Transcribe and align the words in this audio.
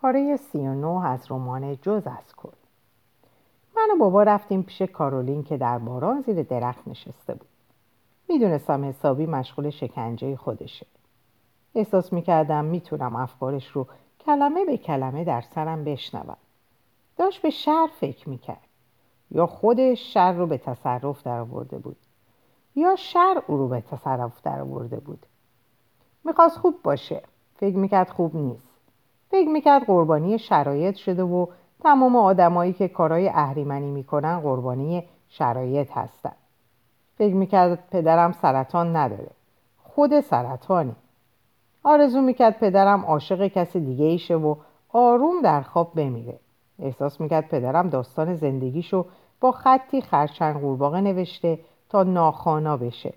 پاره 0.00 0.36
سی 0.36 0.58
و 0.58 0.74
نو 0.74 1.02
از 1.04 1.30
رمان 1.30 1.76
جز 1.76 2.02
از 2.06 2.36
کل. 2.36 2.56
من 3.76 3.88
و 3.94 3.98
بابا 3.98 4.22
رفتیم 4.22 4.62
پیش 4.62 4.82
کارولین 4.82 5.42
که 5.42 5.56
در 5.56 5.78
باران 5.78 6.20
زیر 6.20 6.42
درخت 6.42 6.88
نشسته 6.88 7.34
بود. 7.34 7.48
می‌دونستم 8.28 8.84
حسابی 8.84 9.26
مشغول 9.26 9.70
شکنجه 9.70 10.36
خودشه. 10.36 10.86
احساس 11.74 12.12
می‌کردم 12.12 12.64
می‌تونم 12.64 13.16
افکارش 13.16 13.68
رو 13.68 13.86
کلمه 14.26 14.64
به 14.64 14.76
کلمه 14.76 15.24
در 15.24 15.40
سرم 15.40 15.84
بشنوم. 15.84 16.36
داشت 17.16 17.42
به 17.42 17.50
شر 17.50 17.88
فکر 18.00 18.28
می‌کرد. 18.28 18.68
یا 19.30 19.46
خودش 19.46 20.14
شر 20.14 20.32
رو 20.32 20.46
به 20.46 20.58
تصرف 20.58 21.22
در 21.22 21.38
آورده 21.38 21.78
بود 21.78 21.96
یا 22.76 22.96
شر 22.96 23.42
او 23.46 23.56
رو 23.56 23.68
به 23.68 23.80
تصرف 23.80 24.42
در 24.42 24.60
آورده 24.60 24.96
بود. 24.96 25.26
می‌خواست 26.24 26.58
خوب 26.58 26.82
باشه. 26.82 27.22
فکر 27.56 27.76
می‌کرد 27.76 28.10
خوب 28.10 28.36
نیست. 28.36 28.67
فکر 29.30 29.48
می‌کرد 29.48 29.84
قربانی 29.84 30.38
شرایط 30.38 30.94
شده 30.94 31.22
و 31.22 31.46
تمام 31.82 32.16
آدمایی 32.16 32.72
که 32.72 32.88
کارهای 32.88 33.28
اهریمنی 33.28 33.90
می‌کنن 33.90 34.40
قربانی 34.40 35.04
شرایط 35.28 35.90
هستن. 35.92 36.32
فکر 37.18 37.34
می‌کرد 37.34 37.88
پدرم 37.90 38.32
سرطان 38.32 38.96
نداره. 38.96 39.30
خود 39.82 40.20
سرطانه. 40.20 40.96
آرزو 41.82 42.20
می‌کرد 42.20 42.58
پدرم 42.58 43.04
عاشق 43.04 43.46
کسی 43.46 43.80
دیگه 43.80 44.04
ایشه 44.04 44.36
و 44.36 44.54
آروم 44.92 45.42
در 45.42 45.62
خواب 45.62 45.92
بمیره. 45.94 46.38
احساس 46.78 47.20
می‌کرد 47.20 47.48
پدرم 47.48 47.88
داستان 47.88 48.34
زندگیشو 48.34 49.06
با 49.40 49.52
خطی 49.52 50.00
خرچنگ 50.00 50.60
قورباغه 50.60 51.00
نوشته 51.00 51.58
تا 51.88 52.02
ناخانا 52.02 52.76
بشه. 52.76 53.14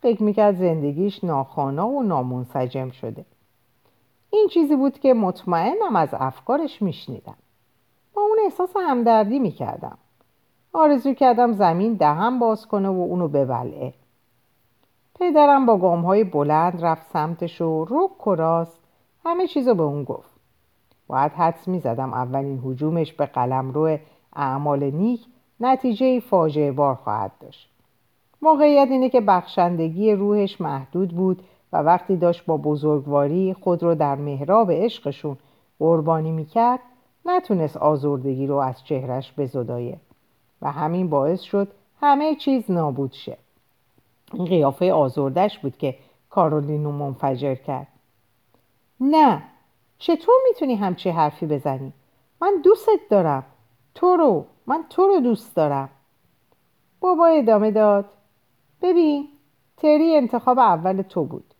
فکر 0.00 0.22
می‌کرد 0.22 0.54
زندگیش 0.54 1.24
ناخانا 1.24 1.88
و 1.88 2.02
نامنسجم 2.02 2.90
شده. 2.90 3.24
این 4.30 4.48
چیزی 4.48 4.76
بود 4.76 4.98
که 4.98 5.14
مطمئنم 5.14 5.96
از 5.96 6.08
افکارش 6.12 6.82
میشنیدم. 6.82 7.36
با 8.14 8.22
اون 8.22 8.38
احساس 8.44 8.70
همدردی 8.76 9.38
می‌کردم. 9.38 9.98
آرزو 10.72 11.14
کردم 11.14 11.52
زمین 11.52 11.94
دهم 11.94 12.38
باز 12.38 12.66
کنه 12.66 12.88
و 12.88 13.00
اونو 13.00 13.28
ببلعه 13.28 13.94
پدرم 15.14 15.66
با 15.66 15.76
گام 15.76 16.04
های 16.04 16.24
بلند 16.24 16.84
رفت 16.84 17.10
سمتش 17.12 17.60
و 17.60 17.86
رک 17.90 18.26
و 18.26 18.34
راست 18.34 18.78
همه 19.24 19.46
چیزو 19.46 19.74
به 19.74 19.82
اون 19.82 20.04
گفت. 20.04 20.30
باید 21.06 21.32
حدس 21.32 21.68
می‌زدم 21.68 22.14
اولین 22.14 22.60
حجومش 22.64 23.12
به 23.12 23.26
قلم 23.26 23.70
روی 23.70 23.98
اعمال 24.36 24.90
نیک 24.90 25.26
نتیجه 25.60 26.20
فاجعه 26.20 26.72
بار 26.72 26.94
خواهد 26.94 27.32
داشت. 27.40 27.70
موقعیت 28.42 28.88
اینه 28.90 29.08
که 29.08 29.20
بخشندگی 29.20 30.12
روحش 30.12 30.60
محدود 30.60 31.08
بود 31.08 31.42
و 31.72 31.76
وقتی 31.76 32.16
داشت 32.16 32.46
با 32.46 32.56
بزرگواری 32.56 33.54
خود 33.54 33.82
رو 33.82 33.94
در 33.94 34.14
مهراب 34.14 34.70
عشقشون 34.72 35.36
قربانی 35.78 36.30
می‌کرد 36.30 36.80
نتونست 37.26 37.76
آزردگی 37.76 38.46
رو 38.46 38.56
از 38.56 38.84
چهرش 38.84 39.32
بزدایه 39.38 40.00
و 40.62 40.72
همین 40.72 41.10
باعث 41.10 41.40
شد 41.40 41.68
همه 42.00 42.34
چیز 42.34 42.70
نابود 42.70 43.12
شه. 43.12 43.38
این 44.32 44.44
قیافه 44.44 44.92
آزردش 44.92 45.58
بود 45.58 45.76
که 45.76 45.94
کارولین 46.30 46.84
رو 46.84 46.92
منفجر 46.92 47.54
کرد. 47.54 47.88
نه 49.00 49.42
چطور 49.98 50.34
می‌تونی 50.48 50.74
همچی 50.74 51.10
حرفی 51.10 51.46
بزنی؟ 51.46 51.92
من 52.40 52.54
دوستت 52.64 53.00
دارم. 53.10 53.44
تو 53.94 54.16
رو. 54.16 54.44
من 54.66 54.84
تو 54.90 55.06
رو 55.06 55.20
دوست 55.20 55.56
دارم. 55.56 55.88
بابا 57.00 57.26
ادامه 57.26 57.70
داد. 57.70 58.04
ببین 58.82 59.28
تری 59.76 60.16
انتخاب 60.16 60.58
اول 60.58 61.02
تو 61.02 61.24
بود. 61.24 61.54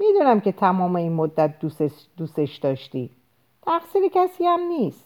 می‌دونم 0.00 0.40
که 0.40 0.52
تمام 0.52 0.96
این 0.96 1.12
مدت 1.12 1.58
دوستش, 1.58 1.92
دوستش 2.16 2.56
داشتی. 2.56 3.10
تقصیر 3.62 4.02
کسی 4.14 4.46
هم 4.46 4.60
نیست. 4.60 5.04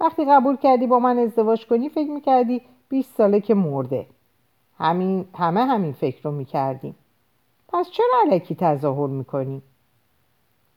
وقتی 0.00 0.24
قبول 0.24 0.56
کردی 0.56 0.86
با 0.86 0.98
من 0.98 1.18
ازدواج 1.18 1.66
کنی 1.66 1.88
فکر 1.88 2.10
می‌کردی 2.10 2.62
20 2.88 3.14
ساله 3.16 3.40
که 3.40 3.54
مرده. 3.54 4.06
همین 4.78 5.24
همه 5.34 5.64
همین 5.64 5.92
فکر 5.92 6.22
رو 6.22 6.30
می‌کردیم. 6.30 6.94
پس 7.68 7.90
چرا 7.90 8.22
علکی 8.26 8.54
تظاهر 8.54 9.08
می‌کنی؟ 9.08 9.62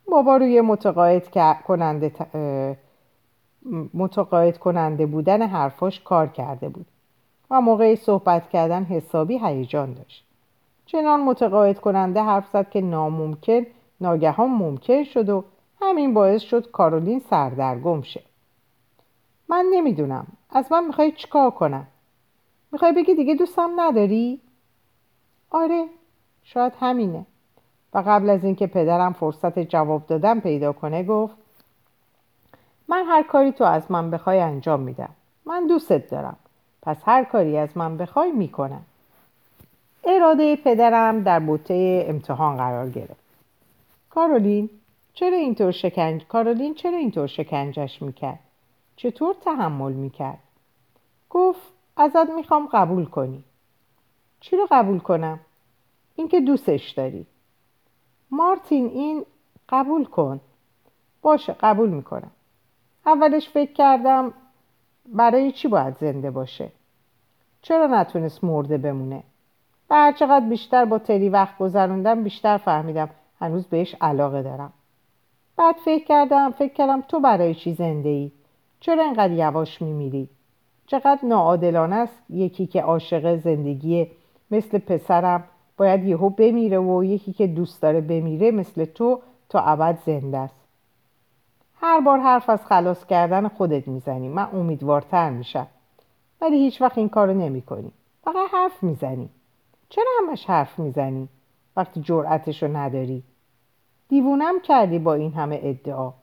بابا 0.08 0.38
روی 0.38 0.62
متقاعد 0.62 1.30
کننده 1.68 2.12
متقاعد 3.94 4.58
کننده 4.58 5.06
بودن 5.06 5.42
حرفاش 5.42 6.00
کار 6.00 6.28
کرده 6.28 6.70
بود 6.70 6.86
و 7.52 7.62
موقع 7.62 7.96
صحبت 7.96 8.50
کردن 8.50 8.84
حسابی 8.84 9.40
هیجان 9.44 9.94
داشت. 9.94 10.25
چنان 10.86 11.20
متقاعد 11.20 11.80
کننده 11.80 12.22
حرف 12.22 12.50
زد 12.54 12.70
که 12.70 12.82
ناممکن 12.82 13.66
ناگهان 14.02 14.50
ممکن 14.50 15.04
شد 15.04 15.30
و 15.30 15.44
همین 15.82 16.14
باعث 16.14 16.42
شد 16.42 16.72
کارولین 16.72 17.20
سردرگم 17.20 18.02
شه. 18.02 18.24
من 19.50 19.66
نمی‌دونم. 19.72 20.28
از 20.50 20.72
من 20.72 20.88
می‌خوای 20.88 21.12
چیکار 21.12 21.52
کنم؟ 21.52 21.88
می‌خوای 22.72 22.92
بگی 22.92 23.16
دیگه 23.16 23.36
دوستم 23.36 23.72
نداری؟ 23.76 24.42
آره 25.52 25.86
شاید 26.44 26.74
همینه. 26.80 27.26
و 27.94 28.04
قبل 28.08 28.30
از 28.30 28.44
اینکه 28.44 28.68
پدرم 28.68 29.14
فرصت 29.14 29.60
جواب 29.60 30.06
دادن 30.08 30.40
پیدا 30.40 30.74
کنه 30.74 31.04
گفت 31.04 31.36
من 32.88 33.06
هر 33.06 33.24
کاری 33.24 33.52
تو 33.52 33.64
از 33.64 33.92
من 33.92 34.12
بخوای 34.12 34.40
انجام 34.40 34.80
میدم. 34.80 35.10
من 35.46 35.68
دوستت 35.68 36.10
دارم. 36.10 36.36
پس 36.82 36.98
هر 37.06 37.24
کاری 37.24 37.58
از 37.58 37.78
من 37.78 37.98
بخوای 37.98 38.32
می‌کنم. 38.32 38.82
اراده 40.06 40.56
پدرم 40.56 41.24
در 41.24 41.40
بوته 41.40 42.06
امتحان 42.08 42.58
قرار 42.58 42.90
گرفت. 42.90 43.26
کارولین 44.10 44.70
چرا 45.14 45.38
اینطور 45.38 45.72
شکنج 45.72 46.26
کارولین 46.28 46.74
چرا 46.74 46.98
اینطور 46.98 47.28
شکنجش 47.28 48.02
می‌کرد؟ 48.02 48.40
چطور 48.96 49.36
تحمل 49.42 49.94
می‌کرد؟ 49.94 50.40
گفت 51.30 51.62
ازت 51.98 52.30
می‌خوام 52.30 52.70
قبول 52.74 53.06
کنی. 53.06 53.44
چی 54.40 54.58
رو 54.58 54.68
قبول 54.72 55.00
کنم؟ 55.00 55.40
اینکه 56.16 56.42
دوستش 56.42 56.92
داری. 56.92 57.26
مارتین 58.32 58.86
این 58.86 59.26
قبول 59.70 60.06
کن. 60.06 60.40
باشه 61.22 61.56
قبول 61.60 61.90
می‌کنم. 61.90 62.32
اولش 63.06 63.50
فکر 63.50 63.74
کردم 63.74 64.34
برای 65.06 65.52
چی 65.52 65.68
باید 65.68 65.98
زنده 65.98 66.32
باشه؟ 66.32 66.72
چرا 67.62 67.88
نتونست 67.88 68.44
مرده 68.44 68.78
بمونه؟ 68.78 69.24
و 69.90 69.96
هرچقدر 69.96 70.46
بیشتر 70.46 70.86
با 70.86 71.00
تری 71.00 71.30
وقت 71.30 71.58
گذروندم 71.58 72.24
بیشتر 72.24 72.58
فهمیدم 72.58 73.10
هنوز 73.40 73.68
بهش 73.68 73.96
علاقه 74.02 74.44
دارم. 74.44 74.74
بعد 75.58 75.76
فکر 75.86 76.06
کردم 76.06 76.52
فکر 76.52 76.74
کردم 76.74 77.02
تو 77.02 77.20
برای 77.20 77.56
چی 77.56 77.74
زنده 77.74 78.10
ای 78.10 78.32
چرا 78.80 79.04
انقدر 79.06 79.32
یواش 79.32 79.82
میمیری؟ 79.82 80.30
چقدر 80.88 81.20
ناعادلانه 81.24 81.96
است 81.96 82.24
یکی 82.30 82.68
که 82.68 82.82
عاشق 82.82 83.36
زندگی 83.36 84.08
مثل 84.52 84.78
پسرم 84.78 85.44
باید 85.78 86.04
یهو 86.04 86.30
بمیره 86.30 86.80
و 86.80 87.04
یکی 87.04 87.34
که 87.34 87.48
دوست 87.48 87.82
داره 87.82 88.02
بمیره 88.02 88.52
مثل 88.52 88.86
تو 88.86 89.22
تا 89.50 89.60
ابد 89.60 89.98
زنده 90.06 90.38
است. 90.38 90.56
هر 91.82 92.00
بار 92.00 92.20
حرف 92.20 92.50
از 92.50 92.66
خلاص 92.66 93.06
کردن 93.06 93.48
خودت 93.48 93.88
می‌زنی. 93.88 94.28
من 94.28 94.48
امیدوارتر 94.54 95.30
میشم. 95.30 95.68
ولی 96.42 96.58
هیچ 96.58 96.82
وقت 96.82 96.98
این 96.98 97.10
کارو 97.10 97.34
نمی 97.34 97.62
کنی 97.62 97.92
فقط 98.24 98.50
حرف 98.52 98.84
می‌زنی. 98.84 99.30
چرا 99.90 100.08
همش 100.22 100.46
حرف 100.46 100.80
می‌زنی؟ 100.80 101.30
وقتی 101.78 102.02
جرأتشو 102.02 102.78
نداری. 102.78 103.24
دیوونم 104.10 104.60
کردی 104.60 105.00
با 105.00 105.14
این 105.14 105.34
همه 105.34 105.60
ادعا. 105.64 106.14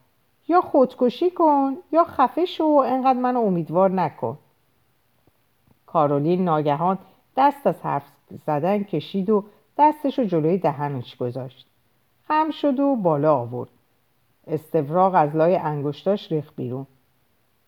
یا 0.48 0.60
خودکشی 0.60 1.30
کن 1.30 1.76
یا 1.92 2.04
خفه 2.04 2.44
شو 2.44 2.64
و 2.64 2.82
انقدر 2.86 3.18
منو 3.18 3.40
امیدوار 3.40 3.90
نکن. 3.90 4.38
کارولین 5.86 6.44
ناگهان 6.44 6.98
دست 7.36 7.66
از 7.66 7.82
حرف 7.82 8.04
زدن 8.46 8.82
کشید 8.82 9.30
و 9.30 9.44
دستشو 9.78 10.24
جلوی 10.24 10.58
دهنش 10.58 11.16
گذاشت. 11.16 11.66
خم 12.28 12.50
شد 12.50 12.80
و 12.80 12.96
بالا 12.96 13.34
آورد. 13.34 13.70
استفراغ 14.46 15.14
از 15.14 15.36
لای 15.36 15.56
انگشتاش 15.56 16.32
ریخ 16.32 16.52
بیرون. 16.56 16.86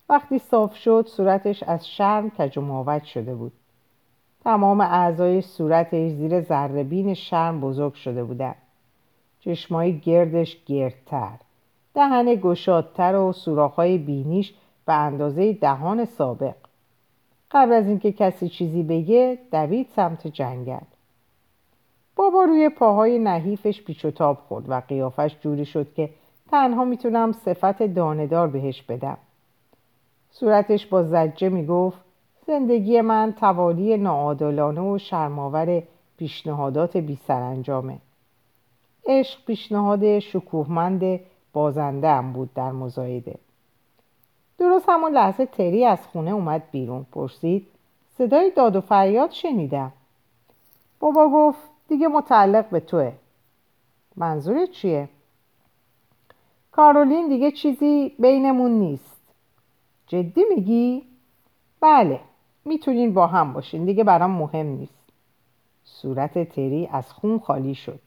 وقتی 0.09 0.39
صاف 0.39 0.77
شد 0.77 1.07
صورتش 1.09 1.63
از 1.63 1.89
شرم 1.89 2.31
کج 2.31 3.05
شده 3.05 3.35
بود. 3.35 3.53
تمام 4.45 4.81
اعضای 4.81 5.41
صورتش 5.41 6.11
زیر 6.11 6.41
ذربین 6.41 7.15
شرم 7.15 7.61
بزرگ 7.61 7.95
شده 7.95 8.25
بودن 8.25 8.55
چشمای 9.41 9.99
گردش 9.99 10.65
گردتر 10.67 11.37
دهن 11.95 12.35
گشادتر 12.35 13.17
و 13.17 13.33
سوراخهای 13.33 13.99
بینیش 13.99 14.55
به 14.87 14.93
اندازه 14.93 15.53
دهان 15.53 16.05
سابق. 16.05 16.55
قبل 17.51 17.73
از 17.73 17.87
اینکه 17.87 18.13
کسی 18.13 18.49
چیزی 18.49 18.83
بگه 18.83 19.39
دوید 19.53 19.89
سمت 19.97 20.27
جنگل. 20.27 20.85
بابا 22.17 22.45
روی 22.45 22.69
پاهای 22.69 23.19
نحیفش 23.19 23.83
پیچ 23.83 24.05
و 24.05 24.11
تاب 24.11 24.39
خورد 24.49 24.65
و 24.69 24.83
قیافش 24.89 25.37
جوری 25.41 25.65
شد 25.65 25.95
که 25.95 26.11
تنها 26.51 26.85
می‌تونم 26.85 27.33
صفت 27.33 27.83
داندار 27.83 28.49
بهش 28.49 28.83
بدم. 28.83 29.19
صورتش 30.31 30.87
با 30.87 31.03
زجه 31.03 31.49
می‌گفت 31.49 32.04
زندگی 32.47 33.01
من 33.01 33.35
توالی 33.41 33.97
ناعادلانه 33.97 34.81
و 34.81 34.99
شرماور 34.99 35.83
پیشنهادات 36.17 36.97
بی 36.97 37.19
سرانجامه. 37.29 37.99
عشق 39.07 39.45
پیشنهاد 39.45 40.19
شکوهمند 40.19 41.21
بازنده 41.53 42.09
هم 42.09 42.33
بود 42.33 42.55
در 42.55 42.73
مزایده. 42.73 43.39
درست 44.59 44.89
همون 44.89 45.13
لحظه 45.13 45.47
تری 45.47 45.85
از 45.85 46.07
خونه 46.07 46.31
اومد 46.31 46.63
بیرون. 46.71 47.07
پرسید 47.13 47.67
صدای 48.19 48.51
داد 48.51 48.77
و 48.77 48.81
فریاد 48.81 49.31
شنیدم. 49.31 49.93
بابا 51.01 51.29
گفت 51.29 51.59
دیگه 51.89 52.09
متعلق 52.09 52.71
به 52.71 52.81
توه. 52.81 53.13
منظورت 54.17 54.71
چیه؟ 54.71 55.09
کارولین 56.73 57.29
دیگه 57.29 57.51
چیزی 57.51 58.15
بینمون 58.19 58.71
نیست. 58.71 59.21
جدی 60.07 60.45
میگی؟ 60.55 61.03
بله. 61.81 62.21
می‌تونین 62.65 63.15
با 63.15 63.27
هم 63.27 63.53
باشین. 63.53 63.85
دیگه 63.85 64.05
برام 64.05 64.31
مهم 64.31 64.67
نیست. 64.67 65.05
صورت 65.85 66.49
تری 66.49 66.89
از 66.93 67.13
خون 67.13 67.39
خالی 67.39 67.75
شد. 67.75 68.01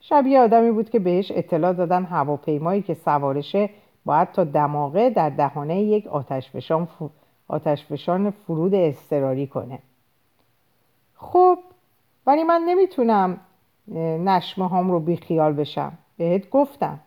شبیه 0.00 0.40
آدمی 0.40 0.70
بود 0.70 0.90
که 0.90 0.98
بهش 0.98 1.32
اطلاع 1.34 1.72
دادن 1.72 2.04
هواپیمایی 2.04 2.82
که 2.82 2.94
سوارشه 2.94 3.70
باید 4.04 4.32
تا 4.32 4.44
دماغه 4.44 5.10
در 5.10 5.30
دهانه 5.30 5.82
یک 5.82 6.06
آتشفشان, 6.06 6.88
آتشفشان 7.48 8.30
فرود 8.30 8.74
اضطراری 8.74 9.46
کنه. 9.46 9.78
خب 11.16 11.58
ولی 12.26 12.44
من 12.44 12.62
نمی‌تونم 12.66 13.40
نشمه 14.24 14.68
هام 14.68 14.90
رو 14.90 15.00
بیخیال 15.00 15.52
بشم. 15.52 15.92
بهت 16.16 16.50
گفتم. 16.50 17.00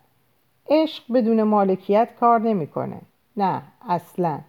عشق 0.69 1.03
بدون 1.13 1.43
مالکیت 1.43 2.09
کار 2.19 2.39
نمی‌کنه. 2.39 3.01
نه 3.37 3.61
اصلا. 3.89 4.39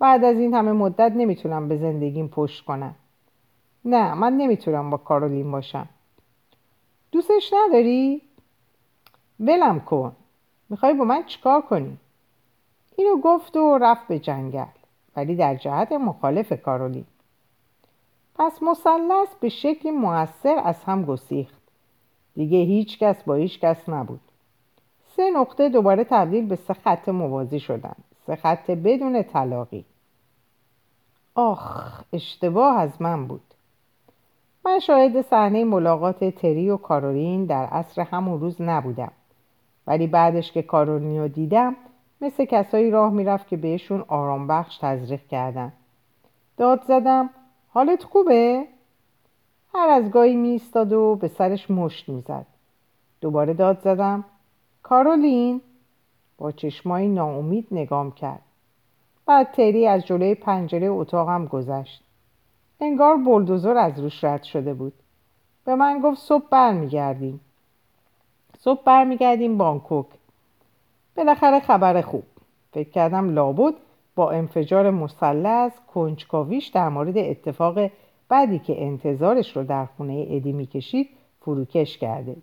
بعد 0.00 0.24
از 0.24 0.36
این 0.36 0.54
همه 0.54 0.72
مدت 0.72 1.12
نمی‌تونم 1.16 1.68
به 1.68 1.76
زندگیم 1.76 2.28
پشت 2.28 2.64
کنم. 2.64 2.94
نه 3.84 4.14
من 4.14 4.32
نمی‌تونم 4.32 4.90
با 4.90 4.96
کارولین 4.96 5.50
باشم. 5.50 5.88
دوستش 7.12 7.52
نداری؟ 7.52 8.22
ولم 9.40 9.80
کن. 9.80 10.16
می‌خوای 10.70 10.94
با 10.94 11.04
من 11.04 11.22
چیکار 11.24 11.60
کنی؟ 11.60 11.98
اینو 12.96 13.16
گفت 13.16 13.56
و 13.56 13.78
رفت 13.78 14.06
به 14.08 14.18
جنگل 14.18 14.64
ولی 15.16 15.36
در 15.36 15.54
جهت 15.54 15.92
مخالف 15.92 16.62
کارولین. 16.62 17.04
پس 18.34 18.62
مثلث 18.62 19.28
به 19.40 19.48
شکلی 19.48 19.90
موثر 19.90 20.60
از 20.64 20.84
هم 20.84 21.04
گسیخت. 21.04 21.60
دیگه 22.34 22.58
هیچ 22.58 22.98
کس 22.98 23.22
با 23.22 23.34
هیچ 23.34 23.60
کس 23.60 23.88
نبود. 23.88 24.20
سه 25.16 25.30
نقطه 25.30 25.68
دوباره 25.68 26.04
تبدیل 26.04 26.46
به 26.46 26.56
سه 26.56 26.74
خط 26.74 27.08
موازی 27.08 27.60
شدن. 27.60 27.96
سه 28.26 28.36
خط 28.36 28.70
بدون 28.70 29.22
طلاقی 29.22 29.84
آخ 31.34 32.00
اشتباه 32.12 32.78
از 32.78 33.02
من 33.02 33.26
بود. 33.26 33.40
من 34.64 34.78
شاهد 34.78 35.22
صحنه 35.22 35.64
ملاقات 35.64 36.24
تری 36.24 36.70
و 36.70 36.76
کارولین 36.76 37.44
در 37.44 37.66
عصر 37.66 38.02
همون 38.02 38.40
روز 38.40 38.62
نبودم. 38.62 39.12
ولی 39.86 40.06
بعدش 40.06 40.52
که 40.52 40.62
کارولین 40.62 41.20
رو 41.20 41.28
دیدم 41.28 41.76
مثل 42.20 42.44
کسایی 42.44 42.90
راه 42.90 43.12
می‌رفت 43.12 43.48
که 43.48 43.56
بهشون 43.56 44.04
آرام 44.08 44.46
بخش 44.46 44.78
تزریق 44.78 45.26
کردن. 45.26 45.72
داد 46.56 46.82
زدم 46.82 47.30
حالت 47.68 48.02
خوبه؟ 48.04 48.64
هر 49.74 49.88
از 49.88 50.10
گاهی 50.10 50.36
می 50.36 50.62
و 50.74 51.14
به 51.14 51.28
سرش 51.28 51.70
مشت 51.70 52.08
می‌زد. 52.08 52.46
دوباره 53.20 53.54
داد 53.54 53.80
زدم 53.80 54.24
کارولین؟ 54.82 55.60
با 56.38 56.52
چشمایی 56.52 57.08
ناامید 57.08 57.66
نگام 57.70 58.12
کرد. 58.12 58.42
بعد 59.30 59.52
تری 59.52 59.86
از 59.86 60.06
جلوی 60.06 60.34
پنجره 60.34 60.86
اتاقم 60.86 61.46
گذشت. 61.46 62.02
انگار 62.80 63.16
بلدوزر 63.16 63.76
از 63.76 64.00
روش 64.00 64.24
رد 64.24 64.42
شده 64.42 64.74
بود. 64.74 64.92
به 65.64 65.74
من 65.74 66.00
گفت 66.00 66.20
صبح 66.20 66.44
برمیگردیم. 66.50 67.40
صبح 68.58 68.82
برمیگردیم 68.84 69.58
بانکوک. 69.58 70.06
بالاخره 71.16 71.60
خبر 71.60 72.00
خوب. 72.00 72.22
فکر 72.72 72.90
کردم 72.90 73.34
لابد 73.34 73.74
با 74.14 74.30
انفجار 74.30 74.90
مثلث 74.90 75.72
کنجکاویش 75.94 76.66
در 76.66 76.88
مورد 76.88 77.18
اتفاق 77.18 77.90
بعدی 78.28 78.58
که 78.58 78.84
انتظارش 78.84 79.56
رو 79.56 79.64
در 79.64 79.84
خونه 79.84 80.26
ادی 80.30 80.52
می‌کشید 80.52 81.08
فروکش 81.40 81.98
کرده. 81.98 82.36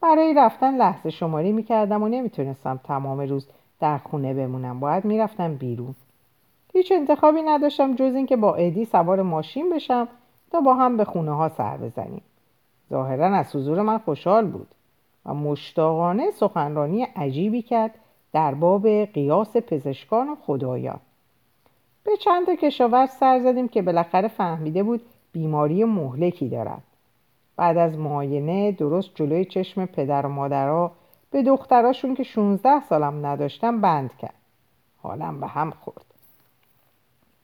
برای 0.00 0.34
رفتن 0.34 0.76
لحظه 0.76 1.10
شماری 1.10 1.52
می‌کردم 1.52 2.02
و 2.02 2.08
نمی‌تونستم 2.08 2.80
تمام 2.84 3.20
روز 3.20 3.48
در 3.80 3.98
خونه 3.98 4.34
بمونم. 4.34 4.80
باید 4.80 5.04
می‌رفتم 5.04 5.54
بیرون. 5.54 5.94
هیچ 6.72 6.92
انتخابی 6.92 7.42
نداشتم 7.42 7.94
جز 7.94 8.14
اینکه 8.14 8.36
با 8.36 8.54
ادی 8.54 8.84
سوار 8.84 9.22
ماشین 9.22 9.70
بشم 9.70 10.08
تا 10.50 10.60
با 10.60 10.74
هم 10.74 10.96
به 10.96 11.04
خونه 11.04 11.30
ها 11.30 11.48
سر 11.48 11.76
بزنیم. 11.76 12.22
ظاهرا 12.90 13.36
از 13.36 13.56
حضور 13.56 13.82
من 13.82 13.98
خوشحال 13.98 14.46
بود 14.46 14.68
و 15.26 15.34
مشتاقانه 15.34 16.30
سخنرانی 16.30 17.02
عجیبی 17.02 17.62
کرد 17.62 17.94
در 18.32 18.54
باب 18.54 18.88
قیاس 18.88 19.56
پزشکان 19.56 20.28
و 20.28 20.34
خدایان. 20.46 21.00
به 22.04 22.16
چند 22.16 22.46
کشاورز 22.50 23.10
سر 23.10 23.38
زدیم 23.38 23.68
که 23.68 23.82
بالاخره 23.82 24.28
فهمیده 24.28 24.82
بود 24.82 25.02
بیماری 25.32 25.84
مهلکی 25.84 26.48
دارد 26.48 26.82
بعد 27.56 27.76
از 27.76 27.98
معاینه 27.98 28.72
درست 28.72 29.10
جلوی 29.14 29.44
چشم 29.44 29.86
پدر 29.86 30.26
و 30.26 30.28
مادرها 30.28 30.92
به 31.30 31.42
دختراشون 31.42 32.14
که 32.14 32.22
16 32.22 32.80
سالم 32.80 33.26
نداشتم 33.26 33.80
بند 33.80 34.16
کرد. 34.16 34.34
حالم 35.02 35.40
به 35.40 35.46
هم 35.46 35.70
خورد. 35.70 36.04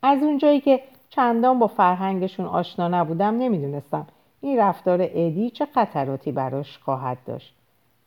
از 0.02 0.22
اونجایی 0.22 0.60
که 0.60 0.80
چندان 1.08 1.58
با 1.58 1.66
فرهنگشون 1.66 2.46
آشنا 2.46 2.88
نبودم 2.88 3.38
نمی‌دونستم 3.38 4.06
این 4.40 4.58
رفتار 4.58 4.98
ادی 5.02 5.50
چه 5.50 5.66
خطراتی 5.66 6.32
براش 6.32 6.78
خواهد 6.78 7.18
داشت. 7.26 7.54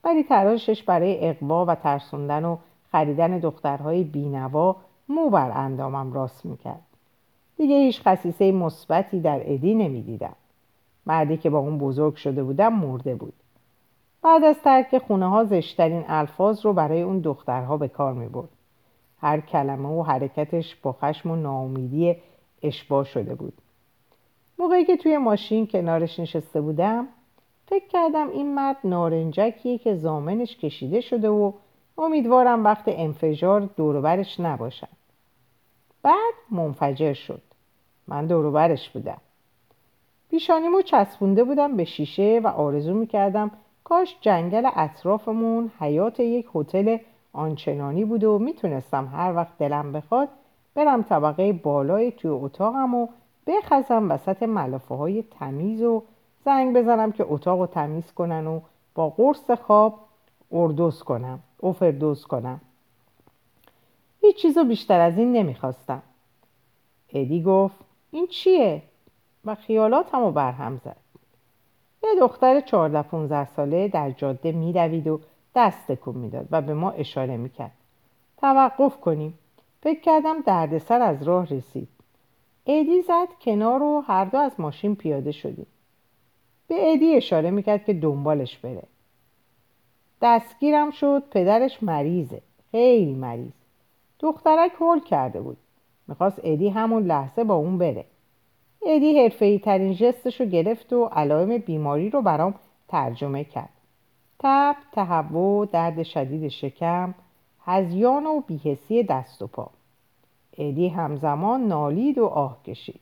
ولی 0.04 0.24
تراشش 0.24 0.83
برای 0.83 1.30
اقوا 1.30 1.66
و 1.66 1.75
ترسوندن 1.75 2.45
و 2.45 2.57
خریدن 2.92 3.39
دخترهای 3.39 4.04
بینوا 4.04 4.75
مو 5.10 5.30
بر 5.30 5.51
اندامم 5.51 6.13
راست 6.13 6.45
می‌کرد. 6.45 6.81
دیگه 7.57 7.75
هیچ 7.75 8.01
خصیصه 8.01 8.51
مثبتی 8.51 9.19
در 9.19 9.42
ادی 9.44 9.75
نمی‌دیدم. 9.75 10.36
مردی 11.06 11.38
که 11.38 11.50
با 11.50 11.60
اون 11.60 11.77
بزرگ 11.77 12.16
شده 12.16 12.44
بودم 12.44 12.74
مرده 12.74 13.16
بود. 13.16 13.33
بعد 14.25 14.44
از 14.44 14.56
ترک 14.63 14.98
خونه 14.98 15.30
ها 15.30 15.44
زشترین 15.44 16.06
الفاظ 16.07 16.66
رو 16.66 16.74
برای 16.74 17.01
اون 17.01 17.19
دخترها 17.19 17.77
به 17.77 17.88
کار 17.88 18.13
می 18.13 18.27
برد. 18.27 18.50
هر 19.22 19.39
کلمه 19.39 19.89
و 19.89 20.04
حرکتش 20.04 20.75
با 20.75 20.94
خشم 20.94 21.31
و 21.31 21.36
ناامیدی 21.36 22.16
اشباه 22.63 23.06
شده 23.06 23.36
بود. 23.36 23.54
موقعی 24.60 24.86
که 24.86 24.98
توی 24.98 25.18
ماشین 25.18 25.68
کنارش 25.68 26.19
نشسته 26.19 26.62
بودم 26.62 27.07
فکر 27.68 27.88
کردم 27.88 28.30
این 28.30 28.56
مرد 28.56 28.77
نارنجکیه 28.83 29.77
که 29.77 29.95
زامنش 29.95 30.57
کشیده 30.57 31.01
شده 31.01 31.30
و 31.30 31.51
امیدوارم 31.98 32.63
وقت 32.63 32.83
انفجار 32.88 33.69
دوروبرش 33.77 34.39
نباشم. 34.39 34.88
بعد 36.03 36.34
منفجر 36.51 37.13
شد. 37.13 37.41
من 38.08 38.27
دوروبرش 38.27 38.89
بودم. 38.89 39.22
پیشانیمو 40.29 40.82
چسبونده 40.82 41.44
بودم 41.44 41.77
به 41.77 41.86
شیشه 41.86 42.41
و 42.44 42.48
آرزو 42.48 42.94
می‌کردم 42.94 43.51
کاش 43.86 44.18
جنگل 44.22 44.70
اطرافمون 44.75 45.72
حیات 45.80 46.20
یک 46.20 46.48
هتل 46.56 46.98
آنچنانی 47.34 48.06
بود 48.06 48.24
و 48.24 48.39
می‌تونستم 48.39 49.08
هر 49.08 49.36
وقت 49.36 49.58
دلم 49.58 49.92
بخواد 49.92 50.30
برم 50.75 51.01
طبقه 51.01 51.54
بالای 51.54 52.12
توی 52.12 52.32
اتاقم 52.32 52.96
و 52.96 53.08
بخزم 53.48 54.12
وسط 54.12 54.44
ملافه 54.44 54.96
های 54.96 55.24
تمیز 55.24 55.82
و 55.82 56.04
زنگ 56.46 56.77
بزنم 56.77 57.12
که 57.12 57.25
اتاق 57.27 57.60
رو 57.60 57.68
تمیز 57.68 58.12
کنن 58.12 58.48
و 58.48 58.60
با 58.96 59.10
قرص 59.10 59.51
خواب 59.51 60.00
اردوز 60.51 61.04
کنم 61.04 61.39
اوفردوز 61.58 62.25
کنم. 62.25 62.62
هیچ 64.22 64.36
چیزو 64.36 64.63
بیشتر 64.63 65.00
از 65.00 65.18
این 65.18 65.34
نمی‌خواستم. 65.34 66.01
ادی 67.13 67.44
گفت 67.44 67.75
این 68.12 68.27
چیه؟ 68.27 68.82
و 69.46 69.56
خیالاتم 69.56 70.20
رو 70.20 70.32
برهم 70.32 70.77
زد. 70.77 71.05
یه 72.14 72.20
دختر 72.20 72.62
14 72.62 73.02
15 73.02 73.46
ساله 73.46 73.88
در 73.88 74.12
جاده 74.12 74.52
میدوید 74.52 75.08
و 75.08 75.20
دست 75.56 75.88
تکون 75.88 76.16
می‌داد 76.16 76.48
و 76.52 76.62
به 76.62 76.74
ما 76.74 76.92
اشاره 76.92 77.38
می‌کرد. 77.38 77.72
توقف 78.38 79.00
کنیم. 79.00 79.40
فکر 79.82 80.00
کردم 80.00 80.42
دردسر 80.42 81.02
از 81.02 81.24
راه 81.24 81.46
رسید. 81.46 81.88
ادی 82.66 83.02
زد 83.02 83.28
کنار 83.42 83.84
و 83.84 84.04
هر 84.08 84.26
دو 84.26 84.38
از 84.38 84.52
ماشین 84.58 84.96
پیاده 84.96 85.32
شدیم. 85.32 85.68
به 86.68 86.92
ادی 86.92 87.16
اشاره 87.16 87.52
می‌کرد 87.52 87.86
که 87.86 87.94
دنبالش 87.94 88.58
بره. 88.58 88.84
دستگیرم 90.22 90.92
شد 90.92 91.24
پدرش 91.32 91.84
مریضه. 91.84 92.42
خیلی 92.72 93.14
مریض. 93.14 93.52
دخترک 94.20 94.72
هول 94.80 95.00
کرده 95.00 95.42
بود. 95.42 95.58
می‌خواست 96.08 96.40
ادی 96.44 96.70
همون 96.70 97.04
لحظه 97.04 97.44
با 97.44 97.56
اون 97.56 97.78
بره. 97.78 98.06
ادی 98.86 99.20
حرفه‌ای 99.20 99.60
ترین 99.60 99.94
جستش 99.94 100.42
رو 100.42 100.46
گرفت 100.46 100.94
و 100.94 101.06
علائم 101.06 101.58
بیماری 101.58 102.10
رو 102.10 102.22
برام 102.22 102.56
ترجمه 102.88 103.44
کرد. 103.44 103.70
تب، 104.39 104.75
تهوع، 104.92 105.65
درد 105.72 106.04
شدید 106.04 106.48
شکم، 106.48 107.13
هزیان 107.65 108.25
و 108.25 108.42
بیهسی 108.42 109.04
دست 109.04 109.42
و 109.42 109.48
پا. 109.48 109.70
ادی 110.58 110.89
همزمان 110.89 111.68
نالید 111.68 112.18
و 112.18 112.25
آه 112.25 112.63
کشید. 112.63 113.01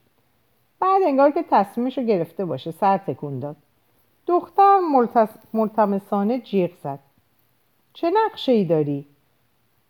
بعد 0.80 1.02
انگار 1.06 1.30
که 1.30 1.44
تصمیمش 1.50 1.98
رو 1.98 2.04
گرفته 2.04 2.44
باشه 2.44 2.70
سر 2.70 2.98
تکون 2.98 3.38
داد. 3.38 3.56
دختر 4.26 4.78
ملتمسانه 5.52 6.38
جیغ 6.38 6.70
زد. 6.82 6.98
چه 7.92 8.10
نقشه 8.10 8.52
ای 8.52 8.64
داری؟ 8.64 9.06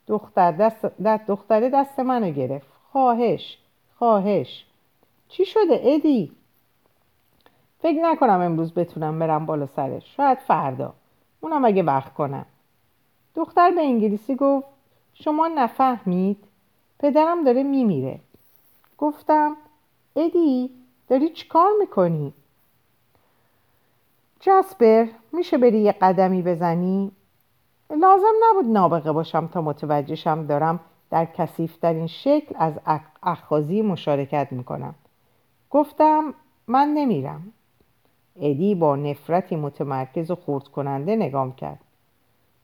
دختر 0.07 0.53
دست, 0.53 0.87
دختره 1.27 1.71
دست 1.71 2.01
منو 2.01 2.31
گرفت. 2.31 2.67
خواهش 2.93 3.59
خواهش. 3.99 4.65
چی 5.29 5.45
شده 5.45 5.81
ادی؟ 5.83 6.33
فکر 7.83 8.03
نکنم 8.03 8.41
امروز 8.41 8.75
بتونم 8.75 9.19
برم 9.19 9.47
بالا 9.47 9.67
سرش 9.67 10.17
شاید 10.17 10.39
فردا 10.39 10.95
اونم 11.41 11.65
اگه 11.65 11.83
وقت 11.83 12.15
کنم 12.15 12.47
دختر 13.35 13.71
به 13.71 13.81
انگلیسی 13.81 14.37
گفت 14.37 14.67
شما 15.15 15.49
نفهمید 15.49 16.45
پدرم 16.99 17.45
داره 17.45 17.63
میمیره 17.63 18.21
گفتم 18.99 19.57
ادی 20.17 20.71
داری 21.09 21.29
چیکار 21.29 21.71
می‌کنی؟ 21.81 22.33
جاسپر 24.41 25.07
میشه 25.33 25.59
بری 25.59 25.79
یه 25.79 25.93
قدمی 25.93 26.43
بزنی؟ 26.43 27.13
لازم 27.91 28.33
نبود 28.51 28.65
نابغه 28.65 29.13
باشم 29.13 29.47
تا 29.47 29.61
متوجهشم 29.61 30.47
دارم 30.47 30.81
در 31.11 31.25
کسیفترین 31.25 32.07
شکل 32.07 32.55
از 32.59 32.73
اخخازی 33.23 33.83
مشارکت 33.83 34.49
می‌کنم 34.51 34.95
گفتم 35.75 36.35
من 36.67 36.89
نمیرم. 36.89 37.53
ادی 38.37 38.75
با 38.75 38.97
نفرتی 38.97 39.57
متمرکز 39.57 40.31
و 40.31 40.35
خورد 40.35 40.65
کننده 40.65 41.17
نگام 41.17 41.53
کرد. 41.53 41.81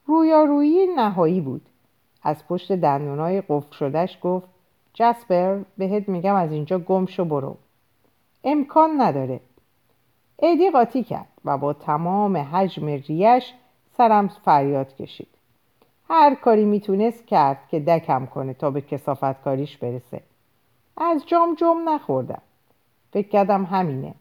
رویارویی 0.07 0.87
نهایی 0.87 1.41
بود. 1.41 1.67
از 2.23 2.47
پشت 2.47 2.73
دندونای 2.73 3.43
قفل 3.49 3.77
شدهش 3.77 4.19
گفت 4.23 4.49
جسپر 4.95 5.63
بهت 5.79 6.09
میگم 6.09 6.35
از 6.35 6.53
اینجا 6.53 6.79
گم 6.79 7.07
شو 7.07 7.25
برو. 7.25 7.57
امکان 8.45 9.01
نداره. 9.01 9.41
ادی 10.39 10.71
قاطی 10.71 11.05
کرد 11.05 11.29
و 11.45 11.59
با 11.59 11.73
تمام 11.73 12.37
حجم 12.37 12.87
ریش 12.87 13.55
سرم 13.97 14.29
فریاد 14.29 14.97
کشید. 14.97 15.29
هر 16.09 16.35
کاری 16.35 16.65
می‌تونست 16.65 17.27
کرد 17.27 17.69
که 17.69 17.81
دکم 17.81 18.27
کنه 18.27 18.55
تا 18.55 18.71
به 18.71 18.81
کسافت 18.81 19.43
کاریش 19.43 19.77
برسه. 19.77 20.23
از 20.97 21.27
جام 21.27 21.55
جم 21.55 21.89
نخوردم. 21.89 22.43
فکر 23.13 23.29
کردم 23.29 23.65
همینه. 23.65 24.15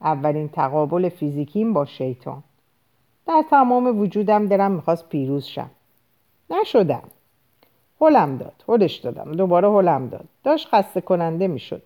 اولین 0.00 0.48
تقابل 0.48 1.08
فیزیکیم 1.08 1.72
با 1.72 1.84
شیطان. 1.84 2.42
در 3.26 3.44
تمام 3.50 4.00
وجودم 4.00 4.46
دلم 4.46 4.72
می‌خواست 4.72 5.08
پیروز 5.08 5.44
شم. 5.44 5.70
نشدم. 6.50 7.02
هلم 8.00 8.36
داد. 8.36 8.64
هلش 8.68 8.96
دادم. 8.96 9.32
دوباره 9.32 9.68
هلم 9.70 10.08
داد. 10.08 10.24
داشت 10.44 10.68
خسته 10.68 11.00
کننده 11.00 11.48
می‌شد. 11.48 11.82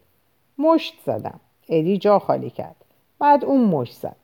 مشت 0.58 0.94
زدم. 1.06 1.40
ادی 1.68 1.98
جا 1.98 2.18
خالی 2.18 2.50
کرد. 2.50 2.76
بعد 3.18 3.44
اون 3.44 3.64
مشت 3.64 3.94
زد. 3.94 4.16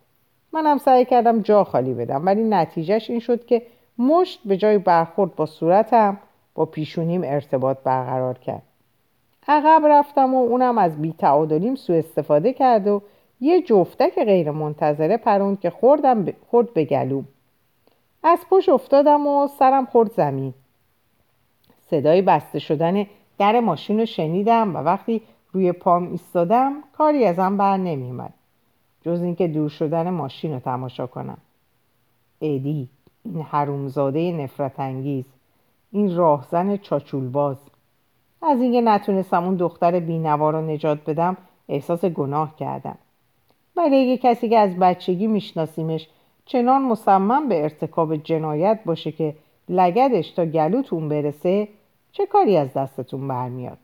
منم 0.52 0.78
سعی 0.78 1.04
کردم 1.04 1.40
جا 1.40 1.64
خالی 1.64 1.94
بدم 1.94 2.26
ولی 2.26 2.42
نتیجهش 2.42 3.10
این 3.10 3.20
شد 3.20 3.46
که 3.46 3.62
مشت 3.98 4.40
به 4.44 4.56
جای 4.56 4.78
برخورد 4.78 5.34
با 5.34 5.46
صورتم 5.46 6.18
با 6.54 6.64
پیشونیم 6.64 7.22
ارتباط 7.24 7.78
برقرار 7.84 8.38
کرد. 8.38 8.62
عقب 9.50 9.82
رفتم 9.86 10.34
و 10.34 10.38
اونم 10.38 10.78
از 10.78 11.02
بیتعادلیم 11.02 11.74
سوء 11.74 11.98
استفاده 11.98 12.52
کرد 12.52 12.88
و 12.88 13.02
یه 13.40 13.62
جفتک 13.62 14.24
غیر 14.24 14.50
منتظره 14.50 15.16
پروند 15.16 15.60
که 15.60 15.70
خوردم 15.70 16.24
ب... 16.24 16.32
خورد 16.50 16.74
به 16.74 16.84
گلوم. 16.84 17.28
از 18.22 18.38
پشت 18.50 18.68
افتادم 18.68 19.26
و 19.26 19.46
سرم 19.46 19.86
خورد 19.86 20.12
زمین. 20.12 20.54
صدای 21.90 22.22
بسته 22.22 22.58
شدن 22.58 23.06
در 23.38 23.60
ماشین 23.60 24.00
رو 24.00 24.06
شنیدم 24.06 24.76
و 24.76 24.78
وقتی 24.78 25.22
روی 25.52 25.72
پام 25.72 26.10
ایستادم 26.10 26.72
کاری 26.98 27.24
ازم 27.24 27.56
بر 27.56 27.76
نمیومد 27.76 28.34
جز 29.02 29.22
اینکه 29.22 29.48
دور 29.48 29.68
شدن 29.68 30.10
ماشین 30.10 30.52
رو 30.52 30.60
تماشا 30.60 31.06
کنم. 31.06 31.38
ادی 32.40 32.88
این 33.24 33.42
حرومزاده 33.42 34.32
نفرت 34.32 34.80
انگیز 34.80 35.24
این 35.92 36.16
راهزن 36.16 36.76
چاچولباز. 36.76 37.69
از 38.42 38.60
اینکه 38.60 38.80
نتونستم 38.80 39.44
اون 39.44 39.56
دختر 39.56 40.00
بینوا 40.00 40.50
رو 40.50 40.60
نجات 40.60 41.10
بدم 41.10 41.36
احساس 41.68 42.04
گناه 42.04 42.56
کردم. 42.56 42.98
ولی 43.76 43.96
اگه 43.96 44.16
کسی 44.16 44.48
که 44.48 44.58
از 44.58 44.76
بچگی 44.76 45.26
میشناسیمش 45.26 46.08
چنان 46.44 46.82
مصمم 46.82 47.48
به 47.48 47.62
ارتکاب 47.62 48.16
جنایت 48.16 48.80
باشه 48.84 49.12
که 49.12 49.36
لگدش 49.68 50.30
تا 50.30 50.46
گلوتون 50.46 51.08
برسه 51.08 51.68
چه 52.12 52.26
کاری 52.26 52.56
از 52.56 52.72
دستتون 52.72 53.28
برمیاد؟ 53.28 53.78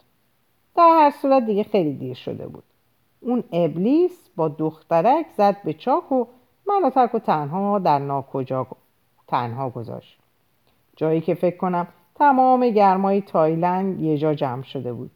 در 0.77 0.89
هر 0.89 1.11
صورت 1.11 1.47
دیگه 1.47 1.63
خیلی 1.63 1.93
دیر 1.93 2.15
شده 2.15 2.47
بود. 2.47 2.65
اون 3.21 3.45
ابلیس 3.53 4.29
با 4.37 4.49
دخترک 4.49 5.27
زد 5.37 5.57
به 5.65 5.73
چاک 5.73 6.13
و 6.13 6.25
منو 6.67 6.91
ترک 6.91 7.15
و 7.15 7.19
تنها 7.19 7.79
در 7.79 7.99
ناکجا 7.99 8.67
تنها 9.29 9.71
گذاشت. 9.71 10.19
جایی 10.97 11.21
که 11.21 11.35
فکر 11.35 11.57
کنم 11.57 11.89
تمام 12.19 12.69
گرمای 12.71 13.21
تایلند 13.21 14.01
یه 14.01 14.19
جا 14.19 14.35
جمع 14.35 14.63
شده 14.63 14.93
بود. 14.93 15.11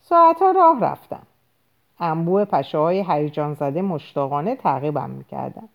ساعتها 0.00 0.50
راه 0.50 0.80
رفتم 0.80 1.22
انبوه 1.98 2.44
پشه 2.44 2.78
های 2.78 3.04
هیجان 3.08 3.54
زده 3.54 3.82
مشتاقانه 3.82 4.56
تعقیبم 4.56 5.10
می‌کردن. 5.10 5.68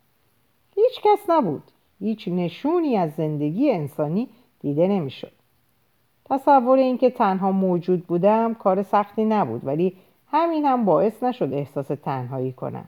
هیچ 0.75 1.01
کس 1.03 1.29
نبود. 1.29 1.63
هیچ 1.99 2.27
نشونی 2.27 2.97
از 2.97 3.11
زندگی 3.11 3.71
انسانی 3.71 4.29
دیده 4.59 4.87
نمی‌شد. 4.87 5.31
تصور 6.25 6.77
اینکه 6.77 7.09
تنها 7.09 7.51
موجود 7.51 8.07
بودم 8.07 8.53
کار 8.53 8.83
سختی 8.83 9.25
نبود 9.25 9.65
ولی 9.65 9.97
همین 10.31 10.65
هم 10.65 10.85
باعث 10.85 11.23
نشد 11.23 11.53
احساس 11.53 11.87
تنهایی 11.87 12.51
کنم. 12.51 12.85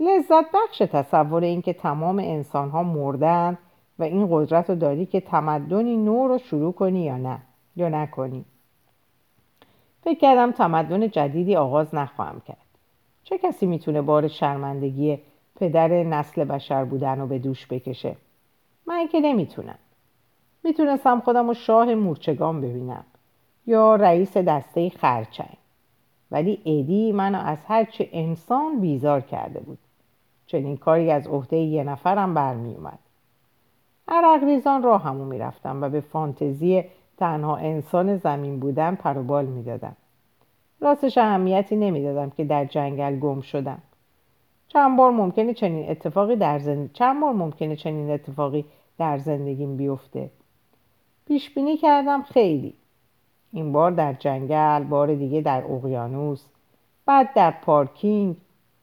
لذت 0.00 0.44
بخش 0.54 0.78
تصور 0.78 1.42
اینکه 1.42 1.72
تمام 1.72 2.18
انسان 2.18 2.70
ها 2.70 2.82
مردن 2.82 3.58
و 3.98 4.02
این 4.02 4.28
قدرت 4.30 4.70
رو 4.70 4.76
داری 4.76 5.06
که 5.06 5.20
تمدنی 5.20 5.96
نو 5.96 6.28
رو 6.28 6.38
شروع 6.38 6.72
کنی 6.72 7.04
یا 7.04 7.16
نه 7.16 7.38
یا 7.76 7.88
نکنی. 7.88 8.44
فکر 10.02 10.18
کردم 10.18 10.52
تمدن 10.52 11.08
جدیدی 11.08 11.56
آغاز 11.56 11.94
نخواهم 11.94 12.40
کرد. 12.40 12.66
چه 13.24 13.38
کسی 13.38 13.66
می‌تونه 13.66 14.02
بار 14.02 14.28
شرمندگی 14.28 15.18
پدر 15.56 15.88
نسل 15.88 16.44
بشر 16.44 16.84
بودن 16.84 17.20
رو 17.20 17.26
به 17.26 17.38
دوش 17.38 17.66
بکشه؟ 17.66 18.16
من 18.86 19.08
که 19.08 19.20
نمی‌تونم. 19.20 19.78
می‌تونستم 20.64 21.20
خودم 21.20 21.48
رو 21.48 21.54
شاه 21.54 21.94
مورچگان 21.94 22.60
ببینم 22.60 23.04
یا 23.66 23.96
رئیس 23.96 24.36
دسته 24.36 24.90
خرچنگ. 24.90 25.56
ولی 26.30 26.60
ادی 26.66 27.12
منو 27.12 27.38
از 27.38 27.58
هرچه 27.66 28.08
انسان 28.12 28.80
بیزار 28.80 29.20
کرده 29.20 29.60
بود. 29.60 29.78
چنین 30.46 30.76
کاری 30.76 31.10
از 31.10 31.26
عهده 31.26 31.56
یه 31.56 31.84
نفرم 31.84 32.34
برمیومد 32.34 32.98
عرق 34.08 34.44
ریزان 34.44 34.82
راه 34.82 35.02
همو 35.02 35.24
می‌رفتم 35.24 35.82
و 35.82 35.88
به 35.88 36.00
فانتزی 36.00 36.84
تنها 37.16 37.56
انسان 37.56 38.16
زمین 38.16 38.60
بودن 38.60 38.94
پروبال 38.94 39.46
می‌دادم 39.46 39.96
راستش 40.80 41.18
اهمیتی 41.18 41.76
نمی‌دادم 41.76 42.30
که 42.30 42.44
در 42.44 42.64
جنگل 42.64 43.18
گم 43.18 43.40
شدم. 43.40 43.82
چند 44.68 44.98
بار 44.98 45.10
ممکنه 45.10 45.54
چنین 45.54 45.90
اتفاقی 45.90 46.36
در 46.36 46.58
زند... 46.58 46.92
چند 46.92 47.20
بار 47.20 47.32
ممکنه 47.32 47.76
چنین 47.76 48.10
اتفاقی 48.10 48.64
در 48.98 49.18
زندگیم 49.18 49.76
بیفته. 49.76 50.30
پیش 51.26 51.54
بینی 51.54 51.76
کردم 51.76 52.22
خیلی. 52.22 52.74
این 53.52 53.72
بار 53.72 53.90
در 53.90 54.12
جنگل 54.12 54.84
بار 54.84 55.14
دیگه 55.14 55.40
در 55.40 55.64
اقیانوس 55.64 56.44
بعد 57.06 57.34
در 57.34 57.50
پارکینگ 57.50 58.36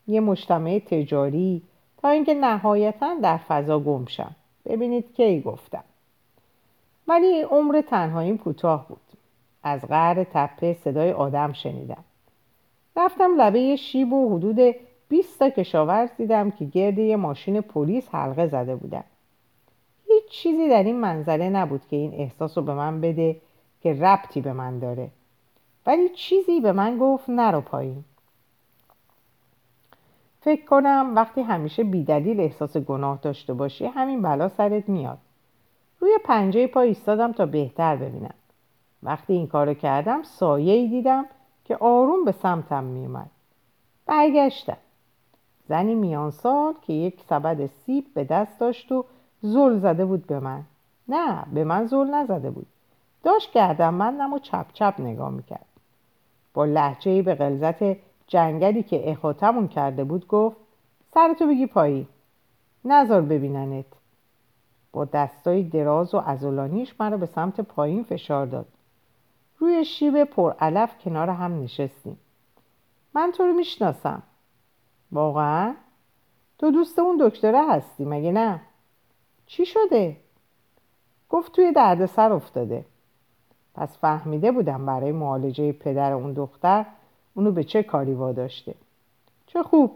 یه 0.08 0.20
مجتمع 0.20 0.80
تجاری 0.80 1.62
تا 1.98 2.10
اینکه 2.10 2.34
نهایتا 2.34 3.16
در 3.22 3.38
فضا 3.38 3.80
گم 3.80 4.06
شم. 4.06 4.36
ببینید 4.66 5.14
کی 5.14 5.42
گفتم. 5.42 5.84
ولی 7.08 7.42
عمر 7.42 7.82
تنهاییم 7.82 8.38
کوتاه 8.38 8.88
بود. 8.88 9.02
از 9.64 9.82
غر 9.82 10.24
تپه 10.24 10.74
صدای 10.74 11.12
آدم 11.12 11.54
شنیدم. 11.54 12.04
رفتم 12.96 13.42
لبه 13.42 13.76
شیب 13.76 14.14
و 14.14 14.38
حدود 14.38 14.76
20 15.10 15.40
تا 15.40 15.50
کشاورز 15.50 16.10
دیدم 16.18 16.52
که 16.52 16.66
گرد 16.66 16.98
یه 16.98 17.16
ماشین 17.16 17.62
پلیس 17.62 18.10
حلقه 18.10 18.48
زده 18.48 18.76
بودن. 18.76 19.04
هیچ 20.08 20.26
چیزی 20.30 20.70
در 20.70 20.84
این 20.84 21.00
منظره 21.00 21.50
نبود 21.50 21.82
که 21.90 21.96
این 21.96 22.14
احساس 22.14 22.58
رو 22.58 22.64
به 22.64 22.74
من 22.74 23.02
بده 23.02 23.42
که 23.82 23.94
ربطی 23.94 24.42
به 24.42 24.54
من 24.54 24.80
داره. 24.80 25.10
ولی 25.86 26.10
چیزی 26.10 26.60
به 26.60 26.72
من 26.72 26.98
گفت 26.98 27.30
نرو 27.30 27.62
پایین. 27.62 28.04
فکر 30.46 30.66
کنم 30.66 31.12
وقتی 31.16 31.42
همیشه 31.42 31.84
بیدلیل 31.84 32.40
احساس 32.40 32.78
گناه 32.78 33.20
داشته 33.22 33.54
باشی 33.54 33.86
همین 33.86 34.22
بلا 34.22 34.50
سرت 34.50 34.90
میاد. 34.90 35.18
روی 36.00 36.12
پنجه 36.26 36.68
پا 36.68 36.82
ایستادم 36.82 37.32
تا 37.32 37.46
بهتر 37.46 37.96
ببینم. 37.96 38.34
وقتی 39.04 39.34
این 39.34 39.48
کارو 39.48 39.74
کردم 39.74 40.24
سایه 40.24 40.88
دیدم 40.88 41.26
که 41.64 41.78
آروم 41.78 42.26
به 42.26 42.32
سمتم 42.32 42.84
میومد 42.84 43.30
برگشتم. 44.06 44.78
زنی 45.70 45.96
میان 45.96 46.32
سال 46.32 46.74
که 46.82 46.94
یک 46.94 47.22
سبد 47.30 47.66
سیب 47.66 48.06
به 48.14 48.24
دست 48.24 48.60
داشت 48.60 48.92
و 48.92 49.06
زل 49.42 49.80
زده 49.80 50.06
بود 50.06 50.28
به 50.28 50.40
من. 50.40 50.64
نه 51.08 51.44
به 51.54 51.64
من 51.64 51.86
زل 51.86 52.08
نزده 52.08 52.52
بود. 52.52 52.68
داشت 53.24 53.52
کردم 53.52 53.94
من 53.94 54.34
و 54.34 54.40
چپ 54.40 54.66
چپ 54.74 54.94
نگاه 55.00 55.30
می‌کرد. 55.30 55.66
با 56.54 56.66
لحجه 56.66 57.22
به 57.22 57.36
غلظت 57.36 58.05
جنگلی 58.28 58.84
که 58.84 59.10
احاتمون 59.10 59.68
کرده 59.68 60.04
بود 60.04 60.28
گفت 60.28 60.58
سرتو 61.14 61.48
بگی 61.48 61.66
پایی. 61.66 62.08
نزار 62.86 63.22
ببیننت. 63.22 63.86
با 64.92 65.06
دستای 65.06 65.64
دراز 65.64 66.14
و 66.14 66.18
ازولانیش 66.18 66.96
مرا 67.00 67.18
به 67.18 67.26
سمت 67.26 67.62
پایین 67.62 68.04
فشار 68.04 68.46
داد. 68.46 68.68
روی 69.60 69.86
شیب 69.86 70.24
پرعلف 70.24 70.98
کنار 70.98 71.30
هم 71.30 71.64
نشستیم. 71.64 72.18
من 73.14 73.32
تو 73.32 73.44
رو 73.44 73.54
می‌شناسم. 73.54 74.24
واقعا؟ 75.12 75.76
تو 76.58 76.72
دوست 76.72 77.00
اون 77.00 77.18
دکتره 77.20 77.68
هستی 77.70 78.06
مگه 78.06 78.32
نه؟ 78.32 78.62
چی 79.46 79.66
شده؟ 79.66 80.18
گفت 81.30 81.52
توی 81.52 81.72
دردسر 81.72 82.34
افتاده. 82.34 82.86
پس 83.76 83.98
فهمیده 83.98 84.52
بودم 84.52 84.86
برای 84.86 85.12
معالجه 85.12 85.72
پدر 85.72 86.14
اون 86.14 86.34
دختر 86.34 86.86
اونو 87.36 87.52
به 87.52 87.64
چه 87.64 87.84
کاری 87.84 88.14
واداشته؟ 88.14 88.76
چه 89.48 89.64
خوب. 89.64 89.92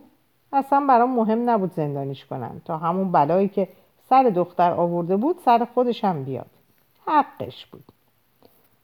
اصلا 0.54 0.86
برام 0.90 1.16
مهم 1.16 1.50
نبود 1.50 1.74
زندانیش 1.74 2.26
کنن. 2.26 2.62
تا 2.66 2.78
همون 2.78 3.12
بلایی 3.12 3.48
که 3.48 3.68
سر 4.10 4.24
دختر 4.24 4.72
آورده 4.72 5.18
بود 5.18 5.40
سر 5.46 5.68
خودش 5.74 6.04
هم 6.04 6.24
بیاد. 6.24 6.50
حقش 7.06 7.66
بود. 7.66 7.84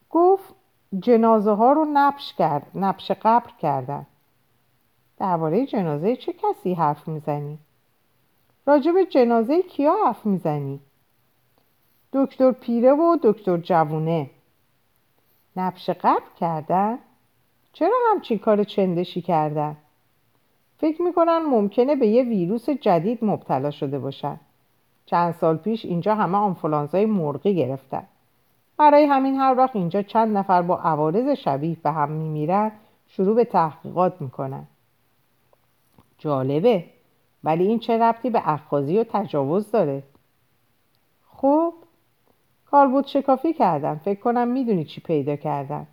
گفت 0.10 0.54
جنازه 1.00 1.52
ها 1.52 1.74
رو 1.74 1.86
نبش 1.94 2.34
کرد 2.34 2.68
نبش 2.76 3.12
قبر 3.12 3.52
کردن. 3.62 4.06
درباره 5.18 5.66
جنازه 5.66 6.16
چه 6.16 6.34
کسی 6.34 6.74
حرف 6.74 7.08
می‌زنی؟ 7.08 7.58
راجب 8.66 9.04
جنازه 9.04 9.62
کیا 9.62 9.96
حرف 10.06 10.26
می‌زنی؟ 10.26 10.80
دکتر 12.14 12.52
پیره 12.52 12.94
و 12.94 13.18
دکتر 13.24 13.58
جوونه. 13.58 14.30
نبش 15.56 15.90
قبر 15.90 16.30
کردن؟ 16.40 17.00
چرا 17.76 17.94
همچین 18.12 18.40
کار 18.40 18.64
چندشی 18.64 19.22
کردن؟ 19.22 19.78
فکر 20.78 21.02
می‌کنن 21.02 21.38
ممکنه 21.38 21.96
به 21.96 22.08
یه 22.08 22.24
ویروس 22.24 22.70
جدید 22.70 23.26
مبتلا 23.26 23.72
شده 23.72 24.00
باشن. 24.00 24.40
چند 25.06 25.34
سال 25.34 25.58
پیش 25.58 25.86
اینجا 25.86 26.16
همه 26.16 26.38
آنفولانزای 26.38 27.06
مرغی 27.06 27.56
گرفتن. 27.56 28.04
برای 28.78 29.06
همین 29.06 29.36
هر 29.36 29.56
وقت 29.58 29.76
اینجا 29.76 30.02
چند 30.02 30.38
نفر 30.38 30.62
با 30.62 30.78
عوارض 30.78 31.30
شبیه 31.30 31.78
به 31.84 31.92
هم 31.92 32.12
میمیرن 32.12 32.72
شروع 33.08 33.36
به 33.36 33.44
تحقیقات 33.44 34.22
می‌کنن. 34.22 34.68
جالبه 36.18 36.86
ولی 37.44 37.68
این 37.68 37.80
چه 37.80 37.98
ربطی 37.98 38.30
به 38.30 38.50
اخخازی 38.50 39.00
و 39.00 39.04
تجاوز 39.04 39.72
داره؟ 39.72 40.04
خب 41.30 41.74
کاربود 42.66 43.08
شکافی 43.08 43.54
کردن. 43.54 43.96
فکر 43.96 44.20
کنم 44.20 44.48
می‌دونی 44.48 44.86
چی 44.86 45.02
پیدا 45.02 45.36
کردن. 45.36 45.88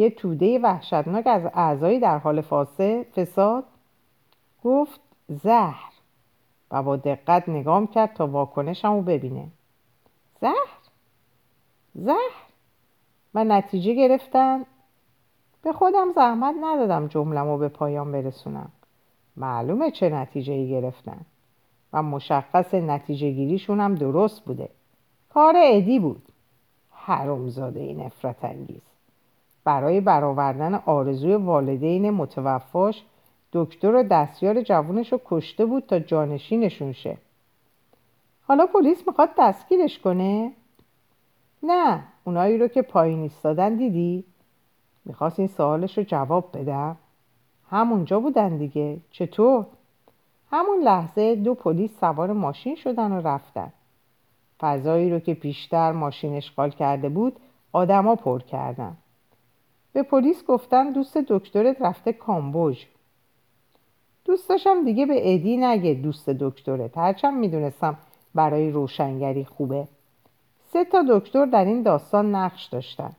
یه 0.00 0.10
توده 0.10 0.58
وحشتناک 0.58 1.26
از 1.26 1.42
اعضایی 1.54 2.00
در 2.00 2.18
حال 2.18 2.40
فساد 3.16 3.64
گفت 4.64 5.00
زهر. 5.28 5.92
و 6.70 6.82
با 6.82 6.96
دقت 6.96 7.48
نگام 7.48 7.86
کرد 7.86 8.14
تا 8.14 8.26
واکنشم 8.26 8.92
رو 8.92 9.02
ببینه. 9.02 9.48
زهر؟ 10.40 10.68
زهر؟ 11.94 12.32
و 13.34 13.44
نتیجه 13.44 13.94
گرفتن 13.94 14.64
به 15.62 15.72
خودم 15.72 16.12
زحمت 16.12 16.54
ندادم 16.60 17.06
جملم 17.06 17.46
رو 17.46 17.58
به 17.58 17.68
پایان 17.68 18.12
برسونم. 18.12 18.72
معلومه 19.36 19.90
چه 19.90 20.08
نتیجه 20.08 20.52
ای 20.52 20.70
گرفتن. 20.70 21.20
و 21.92 22.02
مشخص 22.02 22.74
نتیجه 22.74 23.30
گیریشون 23.30 23.80
هم 23.80 23.94
درست 23.94 24.44
بوده. 24.44 24.68
کار 25.28 25.54
ادی 25.56 25.98
بود. 25.98 26.22
حرومزاده 26.90 27.94
نفرت 27.94 28.44
انگیز. 28.44 28.89
برای 29.64 30.00
برآوردن 30.00 30.74
آرزوی 30.74 31.34
والدین 31.34 32.10
متوفاش 32.10 33.04
دکتر 33.52 33.94
و 33.94 34.02
دستیار 34.02 34.62
جوونش 34.62 35.12
رو 35.12 35.20
کشته 35.24 35.66
بود 35.66 35.86
تا 35.86 35.98
جانشینشون 35.98 36.92
شه 36.92 37.16
حالا 38.42 38.66
پلیس 38.66 39.06
می‌خواد 39.06 39.28
دستگیرش 39.38 39.98
کنه؟ 39.98 40.52
نه 41.62 42.04
اونایی 42.24 42.58
رو 42.58 42.68
که 42.68 42.82
پایین 42.82 43.22
ایستادن 43.22 43.74
دیدی؟ 43.74 44.24
می‌خواست 45.04 45.38
این 45.38 45.48
سوالش 45.48 45.98
رو 45.98 46.04
جواب 46.04 46.58
بدم 46.58 46.96
همونجا 47.70 48.20
بودن 48.20 48.56
دیگه 48.56 48.98
چطور؟ 49.10 49.66
همون 50.50 50.80
لحظه 50.82 51.34
دو 51.34 51.54
پلیس 51.54 52.00
سوار 52.00 52.32
ماشین 52.32 52.76
شدن 52.76 53.12
و 53.12 53.20
رفتن 53.20 53.72
فضایی 54.60 55.10
رو 55.10 55.18
که 55.18 55.34
پیشتر 55.34 55.92
ماشین 55.92 56.36
اشغال 56.36 56.70
کرده 56.70 57.08
بود 57.08 57.36
آدما 57.72 58.16
پر 58.16 58.42
کردن 58.42 58.96
به 59.92 60.02
پلیس 60.02 60.44
گفتن 60.44 60.90
دوست 60.90 61.18
دکترت 61.18 61.82
رفته 61.82 62.12
کامبوج. 62.12 62.86
دوست 64.24 64.48
داشتم 64.48 64.84
دیگه 64.84 65.06
به 65.06 65.34
ادی 65.34 65.56
نگه 65.56 65.94
دوست 65.94 66.30
دکترت. 66.30 66.98
هرچند 66.98 67.34
می‌دونستم 67.34 67.98
برای 68.34 68.70
روشنگری 68.70 69.44
خوبه. 69.44 69.88
سه 70.72 70.84
تا 70.84 71.04
دکتر 71.08 71.46
در 71.46 71.64
این 71.64 71.82
داستان 71.82 72.34
نقش 72.34 72.64
داشتن. 72.66 73.12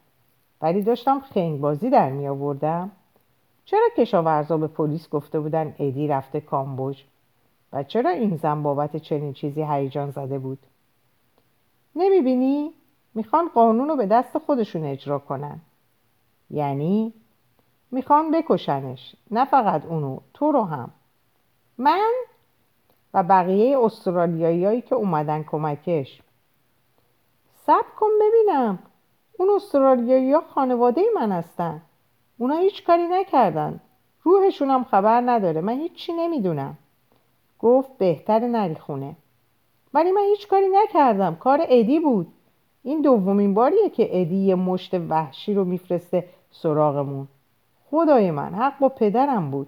ولی 0.61 0.81
داشتم 0.81 1.19
خنگبازی 1.19 1.89
در 1.89 2.09
می 2.09 2.27
آوردم 2.27 2.91
چرا 3.65 3.87
کشاورزا 3.97 4.57
به 4.57 4.67
پلیس 4.67 5.09
گفته 5.09 5.39
بودن 5.39 5.75
ادی 5.79 6.07
رفته 6.07 6.41
کامبوج؟ 6.41 7.03
و 7.73 7.83
چرا 7.83 8.09
این 8.09 8.35
زن 8.35 8.63
بابت 8.63 8.97
چنین 8.97 9.33
چیزی 9.33 9.63
هیجان 9.63 10.11
زده 10.11 10.39
بود؟ 10.39 10.59
نمی‌بینی؟ 11.95 12.71
می‌خوان 13.13 13.49
قانون 13.49 13.87
رو 13.87 13.95
به 13.95 14.05
دست 14.05 14.37
خودشون 14.37 14.85
اجرا 14.85 15.19
کنن. 15.19 15.59
یعنی 16.53 17.13
می‌خوان 17.91 18.31
بکشنش 18.31 19.15
نه 19.31 19.45
فقط 19.45 19.85
اونو 19.85 20.19
تو 20.33 20.51
رو 20.51 20.63
هم. 20.63 20.91
من 21.77 22.11
و 23.13 23.23
بقیه 23.23 23.79
استرالیایی 23.79 24.81
که 24.81 24.95
اومدن 24.95 25.43
کمکش. 25.43 26.21
سب 27.65 27.85
کن 27.99 28.09
ببینم 28.21 28.79
اون 29.37 29.49
استرالیایی 29.55 30.31
ها 30.31 30.41
خانواده 30.41 31.01
من 31.15 31.31
هستن. 31.31 31.81
اونا 32.37 32.57
هیچ 32.57 32.83
کاری 32.83 33.07
نکردن. 33.07 33.79
روحشون 34.23 34.69
هم 34.69 34.83
خبر 34.83 35.21
نداره. 35.21 35.61
من 35.61 35.73
هیچی 35.73 36.13
نمی‌دونم. 36.13 36.77
گفت 37.59 37.97
بهتر 37.97 38.39
نری 38.39 38.75
خونه. 38.75 39.15
ولی 39.93 40.11
من 40.11 40.21
هیچ 40.21 40.47
کاری 40.47 40.69
نکردم. 40.69 41.35
کار 41.35 41.65
ادی 41.69 41.99
بود. 41.99 42.27
این 42.83 43.01
دومین 43.01 43.53
باریه 43.53 43.89
که 43.89 44.21
ادی 44.21 44.35
یه 44.35 44.55
مشت 44.55 44.93
وحشی 44.93 45.53
رو 45.53 45.65
میفرسته 45.65 46.29
سراغمون. 46.51 47.27
خدای 47.91 48.31
من 48.31 48.55
حق 48.55 48.79
با 48.79 48.89
پدرم 48.89 49.51
بود. 49.51 49.67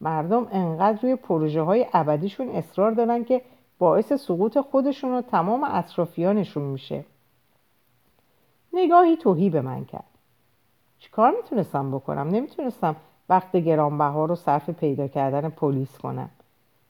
مردم 0.00 0.46
انقدر 0.52 0.98
روی 1.02 1.16
پروژه 1.16 1.62
های 1.62 1.86
ابدیشون 1.92 2.48
اصرار 2.48 2.90
دارن 2.90 3.24
که 3.24 3.42
باعث 3.78 4.12
سقوط 4.12 4.58
خودشون 4.58 5.12
و 5.14 5.22
تمام 5.22 5.64
اطرافیانشون 5.64 6.62
میشه. 6.62 7.04
نگاهی 8.72 9.16
توهی 9.16 9.50
به 9.50 9.60
من 9.60 9.84
کرد. 9.84 10.04
چیکار 10.98 11.34
می‌تونستم 11.36 11.90
بکنم؟ 11.90 12.28
نمی‌تونستم 12.28 12.96
وقت 13.28 13.56
گرانبها 13.56 14.24
رو 14.24 14.34
صرف 14.34 14.70
پیدا 14.70 15.08
کردن 15.08 15.48
پلیس 15.48 15.98
کنم. 15.98 16.30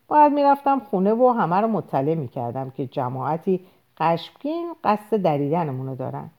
باید 0.08 0.32
می‌رفتم 0.32 0.80
خونه 0.80 1.14
و 1.14 1.28
همه 1.28 1.56
رو 1.56 1.68
مطلع 1.68 2.14
می‌کردم 2.14 2.70
که 2.70 2.86
جماعتی 2.86 3.60
قشمگین 3.98 4.74
قصد 4.84 5.16
دریدنمونو 5.16 5.96
دارن. 5.96 6.30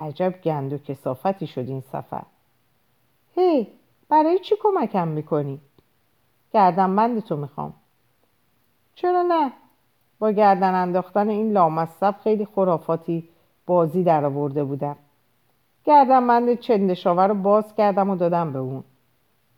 عجب 0.00 0.34
گند 0.44 0.72
و 0.72 0.78
کسافتی 0.78 1.46
شد 1.46 1.68
این 1.68 1.80
سفر. 1.80 2.22
هی 3.34 3.66
برای 4.08 4.38
چی 4.38 4.54
کمکم 4.62 5.08
می‌کنی؟ 5.08 5.60
گردن 6.52 6.96
بند 6.96 7.24
تو 7.24 7.36
می‌خوام. 7.36 7.72
چرا 8.94 9.22
نه؟ 9.22 9.52
با 10.18 10.30
گردن 10.30 10.74
انداختن 10.74 11.28
این 11.28 11.52
لامصب 11.52 12.14
خیلی 12.24 12.44
خرافاتی 12.44 13.28
بازی 13.66 14.04
در 14.04 14.24
آورده 14.24 14.64
بودم. 14.64 14.96
گردن 15.84 16.26
بند 16.26 16.58
چندشاور 16.58 17.28
رو 17.28 17.34
باز 17.34 17.74
کردم 17.74 18.10
و 18.10 18.16
دادم 18.16 18.52
به 18.52 18.58
اون. 18.58 18.84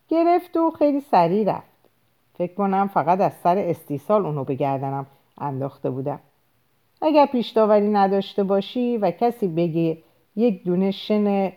گرفت 0.09 0.57
و 0.57 0.71
خیلی 0.71 1.01
سریع 1.01 1.53
رفت. 1.53 1.73
فکر 2.39 2.55
کنم 2.55 2.89
فقط 2.89 3.21
از 3.21 3.33
سر 3.43 3.59
استیصال 3.59 4.27
اونو 4.27 4.45
به 4.45 4.55
گردنم 4.55 5.07
انداخته 5.39 5.91
بودم. 5.91 6.21
اگر 7.03 7.27
پیش 7.27 7.57
نداشته 7.57 8.43
باشی 8.43 8.97
و 8.97 9.11
کسی 9.11 9.49
بگه 9.49 9.99
یک 10.37 10.65
دونه 10.65 10.91
شن 10.91 11.53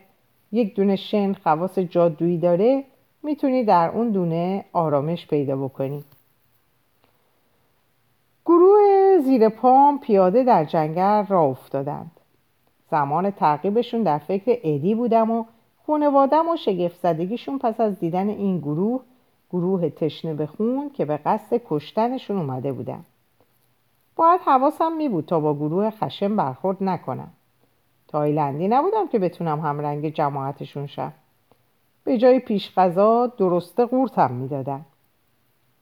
یک 0.51 0.75
دونه 0.75 0.95
شن 0.95 1.33
خواص 1.33 1.79
جادویی 1.79 2.37
داره 2.37 2.83
می‌تونی 3.23 3.63
در 3.63 3.89
اون 3.89 4.09
دونه 4.09 4.65
آرامش 4.73 5.27
پیدا 5.27 5.55
بکنی. 5.55 6.03
گروه 8.45 9.17
زیر 9.23 9.49
پام 9.49 9.99
پیاده 9.99 10.43
در 10.43 10.65
جنگل 10.65 11.25
را 11.25 11.41
افتادند. 11.41 12.11
زمان 12.91 13.31
تعقیبشون 13.31 14.03
در 14.03 14.17
فکر 14.17 14.59
ادی 14.63 14.95
بودم 14.95 15.31
و 15.31 15.45
خونوادم 15.85 16.49
و 16.49 16.55
شگفت 16.57 16.99
زدگیشون 17.01 17.59
پس 17.59 17.79
از 17.79 17.99
دیدن 17.99 18.29
این 18.29 18.59
گروه 18.59 19.01
گروه 19.51 19.89
تشنه 19.89 20.33
به 20.33 20.45
خون 20.45 20.89
که 20.89 21.05
به 21.05 21.17
قصد 21.17 21.61
کشتنشون 21.69 22.37
اومده 22.37 22.73
بودم 22.73 23.05
باید 24.15 24.41
حواسم 24.41 24.91
می 24.97 25.09
بود 25.09 25.25
تا 25.25 25.39
با 25.39 25.53
گروه 25.53 25.89
خشم 25.89 26.35
برخورد 26.35 26.83
نکنم. 26.83 27.31
تایلندی 28.15 28.67
نبودم 28.67 29.07
که 29.07 29.19
بتونم 29.19 29.59
همرنگ 29.59 30.09
جماعتشون 30.09 30.87
شم. 30.87 31.13
به 32.03 32.17
جای 32.17 32.39
پیش 32.39 32.73
غذا 32.77 33.27
درسته 33.27 33.85
قورتم 33.85 34.31
می‌دادن. 34.31 34.85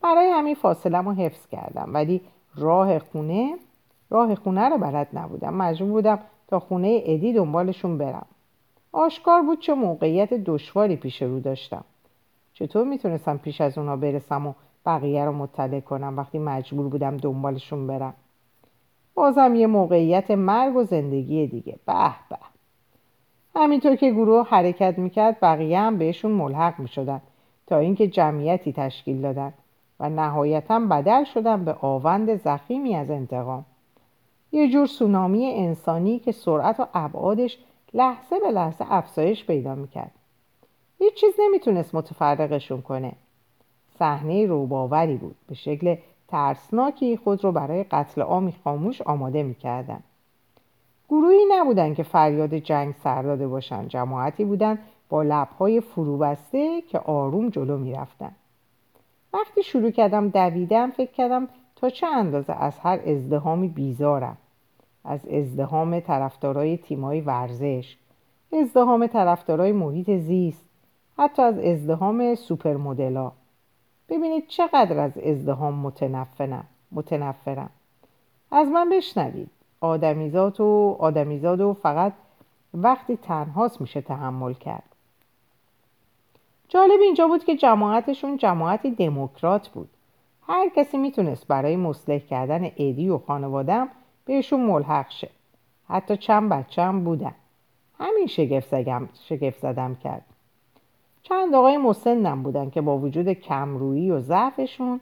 برای 0.02 0.30
همین 0.30 0.56
فاصلم 0.56 1.10
رو 1.10 1.13
حفظ 1.13 1.48
کردم 1.48 1.93
ولی 1.93 2.22
راه 2.56 3.00
خونه 3.00 3.56
راه 4.10 4.36
خونه 4.36 4.69
رو 4.69 4.78
بلد 4.78 5.08
نبودم. 5.13 5.54
مجبور 5.54 5.91
بودم 5.91 6.19
تا 6.48 6.60
خونه 6.60 7.02
ادی 7.06 7.34
دنبالشون 7.34 7.98
برم. 7.98 8.26
آشکار 8.91 9.41
بود 9.41 9.60
چه 9.60 9.74
موقعیت 9.74 10.34
دشواری 10.34 10.96
پیش 10.96 11.22
رو 11.22 11.39
داشتم. 11.39 11.84
چطور 12.54 12.88
می‌تونستم 12.88 13.38
پیش 13.38 13.62
از 13.62 13.78
اونا 13.78 13.96
برسم 13.96 14.48
و 14.48 14.54
بقیه 14.86 15.26
رو 15.26 15.32
مطلع 15.32 15.80
کنم 15.80 16.17
وقتی 16.17 16.39
مجبور 16.39 16.88
بودم 16.88 17.17
دنبالشون 17.17 17.88
برم؟ 17.88 18.13
بازم 19.13 19.56
یه 19.56 19.67
موقعیت 19.67 20.32
مرگ 20.32 20.76
و 20.76 20.84
زندگی 20.84 21.47
دیگه. 21.47 21.80
به 21.86 21.93
به. 22.30 22.38
همینطور 23.56 23.95
که 23.95 24.12
گروه 24.12 24.47
حرکت 24.47 24.97
می‌کرد 24.97 25.38
بقیه 25.41 25.80
هم 25.80 25.97
بهشون 25.97 26.32
ملحق 26.32 26.80
می‌شدن 26.80 27.21
تا 27.67 27.78
اینکه 27.78 28.08
جمعیتی 28.08 28.73
تشکیل 28.73 29.21
دادن 29.21 29.54
و 29.99 30.10
نهایتا 30.10 30.80
بدل 30.80 31.23
شدن 31.23 31.65
به 31.65 31.76
آوند 31.82 32.36
زخیمی 32.36 32.95
از 32.95 33.10
انتقام. 33.10 33.65
یه 34.52 34.69
جور 34.69 34.86
سونامی 34.86 35.45
انسانی 35.45 36.19
که 36.19 36.32
سرعت 36.32 36.80
و 36.80 36.88
ابعادش 36.93 37.58
لحظه 37.93 38.39
به 38.39 38.52
لحظه 38.52 38.86
افزایش 38.89 39.45
پیدا 39.45 39.76
می‌کرد. 39.76 40.12
هیچ 40.99 41.13
چیز 41.13 41.34
نمی‌تونست 41.39 41.95
متفرقشون 41.95 42.82
کنه. 42.82 43.12
صحنه 43.99 44.45
روباوری 44.45 45.15
بود. 45.15 45.36
به 45.47 45.56
شکل 45.56 45.95
ترسناکی 46.34 47.17
خود 47.17 47.43
رو 47.43 47.52
برای 47.52 47.84
قتل 47.84 48.22
عامی 48.22 48.54
خاموش 48.63 49.02
آماده 49.02 49.43
می‌کردن. 49.43 50.00
گروهی 51.10 51.46
نبودن 51.52 51.93
که 51.93 52.04
فریاد 52.04 52.54
جنگ 52.54 52.93
سر 53.04 53.22
داده 53.22 53.48
باشن. 53.48 53.88
جماعتی 53.88 54.46
بودن 54.46 54.80
با 55.10 55.24
لبهای 55.24 55.82
فروبسته 55.82 56.82
که 56.82 57.00
آروم 57.00 57.50
جلو 57.50 57.78
می‌رفتن. 57.78 58.32
وقتی 59.34 59.63
شروع 59.63 59.91
کردم 59.91 60.30
دویدم 60.30 60.89
فکر 60.89 61.12
کردم 61.12 61.48
تا 61.76 61.89
چه 61.89 62.08
اندازه 62.08 62.54
از 62.54 62.80
هر 62.80 63.00
ازدهامی 63.06 63.67
بیزارم. 63.67 64.38
از 65.06 65.26
ازدهام 65.28 66.00
طرفدارای 66.00 66.78
تیمای 66.78 67.22
ورزش 67.22 67.98
ازدهام 68.54 69.08
طرفدارای 69.08 69.72
محیط 69.72 70.10
زیست 70.10 70.65
حتی 71.17 71.41
از 71.41 71.60
ازدهام 71.60 72.36
سوپر 72.36 72.78
مدلا 72.78 73.32
ببینید 74.10 74.48
چقدر 74.48 75.00
از 75.00 75.18
ازدهام 75.18 75.74
متنفرم 75.74 76.66
متنفرم. 76.92 77.70
از 78.52 78.68
من 78.68 78.89
بشنوید. 78.89 79.50
آدمیزاد 79.82 80.62
و 80.62 80.98
آدمیزاد 81.00 81.62
و 81.62 81.74
فقط 81.74 82.13
وقتی 82.74 83.18
تنهاست 83.18 83.82
میشه 83.82 84.02
تحمل 84.02 84.54
کرد. 84.54 84.84
جالب 86.68 87.02
اینجا 87.02 87.28
بود 87.28 87.44
که 87.44 87.56
جماعتشون 87.56 88.38
جماعتی 88.38 88.92
دموکرات 88.92 89.70
بود. 89.70 89.89
هر 90.48 90.70
کسی 90.70 90.98
می‌تونست 90.98 91.48
برای 91.48 91.76
مصلح 91.76 92.18
کردن 92.18 92.66
ادی 92.66 93.10
و 93.10 93.18
خانوادم 93.18 93.89
بهشون 94.26 94.60
ملحق 94.60 95.10
شه. 95.10 95.30
حتی 95.89 96.18
چند 96.18 96.50
بچه 96.50 96.82
هم 96.82 97.04
بودن. 97.04 97.36
همین 98.00 98.28
شگفت, 98.28 98.76
شگفت 99.28 99.60
زدم 99.60 99.96
کرد. 99.96 100.26
چند 101.24 101.56
آقای 101.56 101.78
مسنم 101.78 102.44
بودن 102.44 102.70
که 102.70 102.82
با 102.82 102.98
وجود 102.98 103.34
کمرویی 103.34 104.12
و 104.12 104.20
ضعفشون 104.20 105.02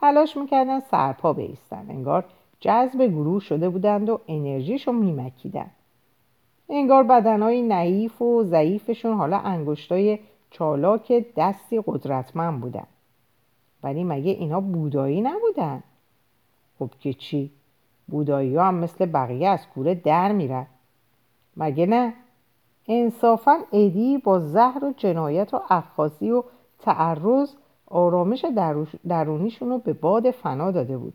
تلاش 0.00 0.36
می‌کردن 0.36 0.80
سرپا 0.80 1.32
بیستن. 1.32 1.86
انگار 1.88 2.24
جذب 2.60 3.02
گروه 3.02 3.40
شده 3.40 3.68
بودند 3.68 4.08
و 4.08 4.20
انرژیشون 4.28 4.94
میمکیدن. 4.94 5.70
انگار 6.68 7.02
بدنهای 7.02 7.62
نعیف 7.62 8.22
و 8.22 8.42
ضعیفشون 8.44 9.16
حالا 9.16 9.38
انگشتای 9.38 10.18
چالاک 10.50 11.24
دستی 11.36 11.82
قدرتمند 11.86 12.60
بودن. 12.60 12.86
ولی 13.82 14.04
مگه 14.04 14.30
اینا 14.30 14.60
بودایی 14.60 15.20
نبودن؟ 15.20 15.82
خب 16.78 16.90
که 17.00 17.12
چی؟ 17.12 17.50
بودایی 18.08 18.56
هم 18.56 18.74
مثل 18.74 19.06
بقیه 19.06 19.48
از 19.48 19.68
کوره 19.68 19.94
در 19.94 20.32
میرن. 20.32 20.66
مگه 21.56 21.86
نه؟ 21.86 22.14
انصافا 22.88 23.58
ادی 23.72 24.18
با 24.18 24.40
زهر 24.40 24.84
و 24.84 24.92
جنایت 24.96 25.54
و 25.54 25.60
افخاصی 25.70 26.30
و 26.30 26.42
تعرض 26.78 27.50
آرامش 27.86 28.44
درونیشون 29.08 29.68
رو 29.70 29.78
به 29.78 29.92
باد 29.92 30.30
فنا 30.30 30.70
داده 30.70 30.98
بود. 30.98 31.14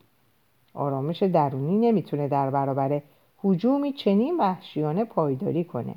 آرامش 0.73 1.23
درونی 1.23 1.77
نمی‌تونه 1.77 2.27
در 2.27 2.49
برابر 2.49 3.01
حجومی 3.43 3.93
چنین 3.93 4.37
وحشیانه 4.37 5.05
پایداری 5.05 5.63
کنه. 5.63 5.95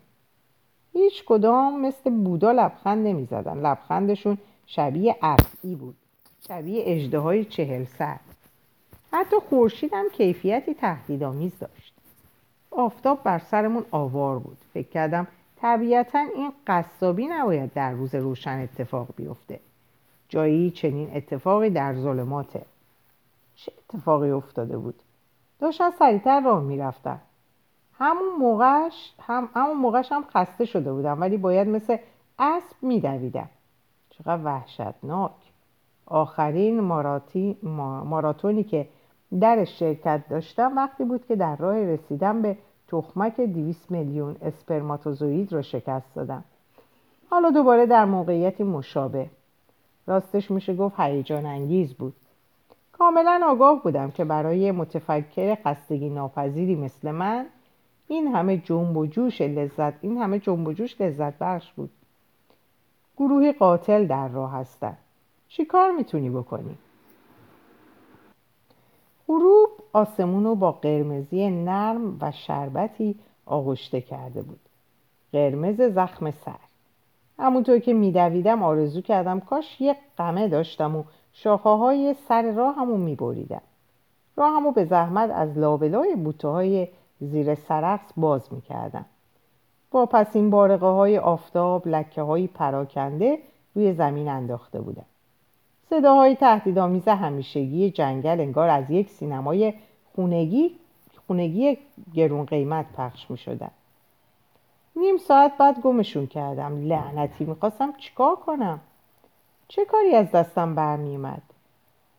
هیچ 0.92 1.24
کدام 1.24 1.80
مثل 1.80 2.10
بودا 2.10 2.52
لبخند 2.52 3.06
نمی‌زدن. 3.06 3.58
لبخندشون 3.58 4.38
شبیه 4.66 5.16
افعی 5.22 5.74
بود. 5.74 5.94
شبیه 6.48 6.82
اجده 6.86 7.18
های 7.18 7.44
چهل 7.44 7.84
سر. 7.84 8.16
حتی 9.12 9.36
خورشید 9.48 9.90
هم 9.94 10.08
کیفیتی 10.12 10.74
تهدیدآمیز 10.74 11.58
داشت. 11.58 11.94
آفتاب 12.70 13.22
بر 13.22 13.38
سرمون 13.38 13.84
آوار 13.90 14.38
بود. 14.38 14.56
فکر 14.74 14.88
کردم 14.88 15.26
طبیعتا 15.60 16.18
این 16.18 16.52
قصابی 16.66 17.26
نباید 17.26 17.72
در 17.72 17.92
روز 17.92 18.14
روشن 18.14 18.60
اتفاق 18.60 19.08
بیفته. 19.16 19.60
جایی 20.28 20.70
چنین 20.70 21.16
اتفاقی 21.16 21.70
در 21.70 21.94
ظلماته. 21.94 22.62
چه 23.54 23.72
اتفاقی 23.78 24.30
افتاده 24.30 24.78
بود؟ 24.78 24.94
داشتن 25.60 25.90
سریعتر 25.90 26.40
راه 26.40 26.62
می‌رفتن. 26.62 27.20
همون 27.98 28.38
موقعش 28.38 29.14
هم 29.20 29.48
همون 29.54 29.76
موقعش 29.76 30.12
هم 30.12 30.24
خسته 30.24 30.64
شده 30.64 30.92
بودم 30.92 31.20
ولی 31.20 31.36
باید 31.36 31.68
مثل 31.68 31.96
اسب 32.38 32.76
میدویدم 32.82 33.48
چقدر 34.10 34.44
وحشتناک. 34.44 35.32
آخرین 36.06 36.80
ماراتی 36.80 37.58
ماراتونی 38.04 38.64
که 38.64 38.88
در 39.40 39.64
شرکت 39.64 40.24
داشتم 40.30 40.76
وقتی 40.76 41.04
بود 41.04 41.26
که 41.26 41.36
در 41.36 41.56
راه 41.56 41.84
رسیدن 41.84 42.42
به 42.42 42.56
تخمک 42.88 43.40
200 43.40 43.90
میلیون 43.90 44.36
اسپرماتوزوید 44.42 45.52
را 45.52 45.62
شکست 45.62 46.14
دادم. 46.14 46.44
حالا 47.30 47.50
دوباره 47.50 47.86
در 47.86 48.04
موقعیتی 48.04 48.64
مشابه. 48.64 49.30
راستش 50.06 50.50
میشه 50.50 50.74
گفت 50.74 51.00
هیجان 51.00 51.46
انگیز 51.46 51.94
بود. 51.94 52.14
کاملا 52.92 53.40
آگاه 53.44 53.82
بودم 53.82 54.10
که 54.10 54.24
برای 54.24 54.70
متفکر 54.70 55.58
خستگی 55.64 56.08
ناپذیری 56.08 56.74
مثل 56.74 57.10
من 57.10 57.46
این 58.08 58.34
همه 58.34 58.56
جنب 58.56 58.96
و 58.96 59.06
جوش 59.06 59.40
لذت 59.40 59.94
این 60.00 60.16
همه 60.16 60.38
جنب 60.38 60.68
و 60.68 60.72
جوش 60.72 61.00
لذت 61.00 61.38
بخش 61.38 61.72
بود. 61.72 61.90
گروهی 63.16 63.52
قاتل 63.52 64.06
در 64.06 64.28
راه 64.28 64.52
هستن. 64.52 64.96
چی 65.48 65.64
کار 65.64 65.90
می‌تونی 65.90 66.30
بکنی؟ 66.30 66.78
غروب 69.28 69.68
آسمون 69.92 70.44
رو 70.44 70.54
با 70.54 70.72
قرمزی 70.72 71.50
نرم 71.50 72.18
و 72.20 72.32
شربتی 72.32 73.18
آغشته 73.46 74.00
کرده 74.00 74.42
بود. 74.42 74.60
قرمز 75.32 75.80
زخم 75.80 76.30
سر. 76.30 76.58
همونطور 77.38 77.78
که 77.78 77.92
میدویدم 77.92 78.62
آرزو 78.62 79.00
کردم 79.00 79.40
کاش 79.40 79.80
یک 79.80 79.96
قمه 80.16 80.48
داشتم 80.48 80.96
و 80.96 81.04
شاخه 81.32 81.70
های 81.70 82.14
سر 82.28 82.52
راهمو 82.52 82.96
میبریدم. 82.96 83.62
راهمو 84.36 84.72
به 84.72 84.84
زحمت 84.84 85.30
از 85.30 85.58
لابلای 85.58 86.16
بوته 86.16 86.48
های 86.48 86.88
زیر 87.20 87.54
سرخص 87.54 88.12
باز 88.16 88.52
می‌کردم. 88.52 89.04
با 89.90 90.06
پس 90.06 90.36
این 90.36 90.50
بارقه 90.50 90.86
های 90.86 91.18
آفتاب 91.18 91.88
لکه 91.88 92.22
های 92.22 92.46
پراکنده 92.46 93.38
روی 93.74 93.92
زمین 93.92 94.28
انداخته 94.28 94.80
بودم. 94.80 95.06
صداهای 95.90 96.34
تهدیدآمیز 96.36 97.08
همیشگی 97.08 97.90
جنگل 97.90 98.40
انگار 98.40 98.68
از 98.68 98.90
یک 98.90 99.10
سینمای 99.10 99.74
خونگی 100.14 100.70
خونگی 101.26 101.78
گرون 102.14 102.44
قیمت 102.44 102.86
پخش 102.96 103.30
می 103.30 103.38
شدن. 103.38 103.70
نیم 104.96 105.16
ساعت 105.16 105.52
بعد 105.58 105.80
گمشون 105.80 106.26
کردم. 106.26 106.88
لعنتی 106.88 107.44
می‌خواستم 107.44 107.92
چیکار 107.92 108.36
کنم؟ 108.36 108.80
چه 109.68 109.84
کاری 109.84 110.14
از 110.14 110.30
دستم 110.30 110.74
برمیومد 110.74 111.42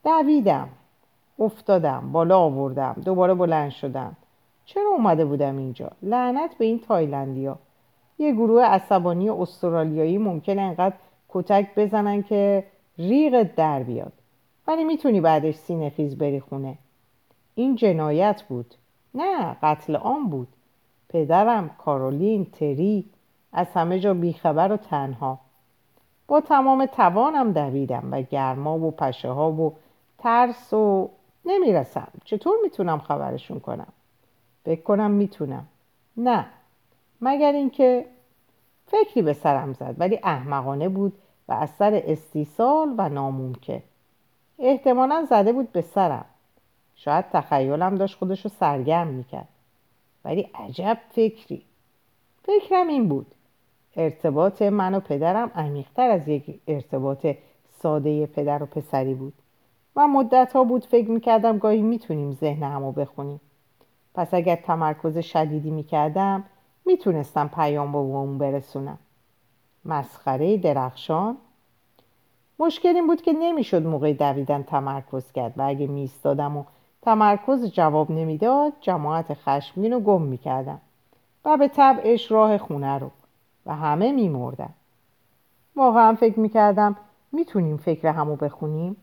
دویدم 0.03 0.69
افتادم 1.39 2.09
بالا 2.11 2.39
آوردم 2.39 2.95
دوباره 3.05 3.33
بلند 3.33 3.69
شدم. 3.69 4.15
چرا 4.65 4.89
اومده 4.89 5.25
بودم 5.25 5.57
اینجا؟ 5.57 5.91
لعنت 6.03 6.57
به 6.57 6.65
این 6.65 6.79
تایلندیا. 6.79 7.59
یه 8.19 8.31
گروه 8.31 8.63
عصبانی 8.63 9.29
استرالیایی 9.29 10.17
ممکن 10.17 10.59
انقدر 10.59 10.95
کتک 11.29 11.75
بزنن 11.75 12.23
که 12.23 12.63
ریغت 12.99 13.55
در 13.55 13.83
بیاد. 13.83 14.13
ولی 14.67 14.83
می‌تونی 14.83 15.21
بعدش 15.21 15.55
سینه 15.55 15.89
خیز 15.89 16.17
بری 16.17 16.39
خونه. 16.39 16.77
این 17.55 17.75
جنایت 17.75 18.43
بود. 18.43 18.75
نه 19.13 19.57
قتل 19.63 19.95
عام 19.95 20.29
بود. 20.29 20.47
پدرم 21.09 21.69
کارولین 21.69 22.45
تری 22.45 23.05
از 23.53 23.67
همه 23.73 23.99
جا 23.99 24.13
بیخبر 24.13 24.71
و 24.71 24.77
تنها. 24.77 25.39
با 26.27 26.41
تمام 26.41 26.85
توانم 26.85 27.51
دویدم 27.51 28.07
و 28.11 28.21
گرما 28.21 28.79
و 28.79 28.91
پشه 28.91 29.29
ها 29.29 29.51
و 29.51 29.75
ترس 30.17 30.73
و 30.73 31.09
نمی‌رسم. 31.45 32.07
چطور 32.25 32.55
می‌تونم 32.63 32.99
خبرشون 32.99 33.59
کنم؟ 33.59 33.87
فکر 34.65 34.81
کنم 34.81 35.11
می‌تونم. 35.11 35.67
نه. 36.17 36.45
مگر 37.21 37.51
اینکه 37.51 38.05
فکری 38.87 39.21
به 39.21 39.33
سرم 39.33 39.73
زد 39.73 39.95
ولی 39.97 40.19
احمقانه 40.23 40.89
بود 40.89 41.13
و 41.49 41.53
از 41.53 41.69
سر 41.69 42.01
استیصال 42.05 42.95
و 42.97 43.09
ناممکن. 43.09 43.81
احتمالا 44.59 45.25
زده 45.29 45.53
بود 45.53 45.71
به 45.71 45.81
سرم. 45.81 46.25
شاید 46.95 47.25
تخیلم 47.29 47.95
داشت 47.95 48.17
خودش 48.17 48.45
رو 48.45 48.51
سرگرم 48.59 49.07
می‌کرد. 49.07 49.47
ولی 50.25 50.49
عجب 50.55 50.97
فکری. 51.11 51.61
فکرم 52.43 52.87
این 52.87 53.09
بود. 53.09 53.27
ارتباط 53.95 54.61
من 54.61 54.95
و 54.95 54.99
پدرم 54.99 55.51
عمیقتر 55.55 56.09
از 56.09 56.27
یک 56.27 56.59
ارتباط 56.67 57.27
ساده 57.81 58.25
پدر 58.25 58.63
و 58.63 58.65
پسری 58.65 59.13
بود. 59.13 59.33
و 59.95 60.07
مدت 60.07 60.53
ها 60.53 60.63
بود 60.63 60.85
فکر 60.85 61.09
می‌کردم 61.09 61.57
گاهی 61.57 61.81
می‌تونیم 61.81 62.31
ذهن 62.31 62.63
همو 62.63 62.91
بخونیم. 62.91 63.41
پس 64.15 64.33
اگر 64.33 64.55
تمرکز 64.55 65.17
شدیدی 65.17 65.71
می‌کردم 65.71 66.43
می‌تونستم 66.85 67.47
پیام 67.47 67.91
با 67.91 67.99
اون 67.99 68.37
برسونم. 68.37 68.97
مسخره 69.85 70.57
درخشان. 70.57 71.37
مشکل 72.59 72.89
این 72.89 73.07
بود 73.07 73.21
که 73.21 73.33
نمی‌شد 73.33 73.85
موقع 73.85 74.13
دویدن 74.13 74.63
تمرکز 74.63 75.31
کرد 75.31 75.53
و 75.57 75.61
اگه 75.67 75.87
میستادم 75.87 76.57
و 76.57 76.63
تمرکز 77.01 77.65
جواب 77.65 78.11
نمی‌داد 78.11 78.73
جماعت 78.81 79.33
خشمگین 79.33 79.93
رو 79.93 79.99
گم 79.99 80.21
می‌کردم 80.21 80.81
و 81.45 81.57
به 81.57 81.67
طبعش 81.67 82.31
راه 82.31 82.57
خونه 82.57 82.99
رو 82.99 83.11
و 83.65 83.75
همه 83.75 84.11
میمردن. 84.11 84.69
واقعا 85.75 86.15
فکر 86.15 86.39
می‌کردم 86.39 86.95
می‌تونیم 87.31 87.77
فکر 87.77 88.07
همو 88.07 88.35
بخونیم. 88.35 88.95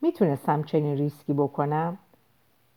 می‌تونستم 0.00 0.62
چنین 0.62 0.96
ریسکی 0.96 1.32
بکنم. 1.32 1.98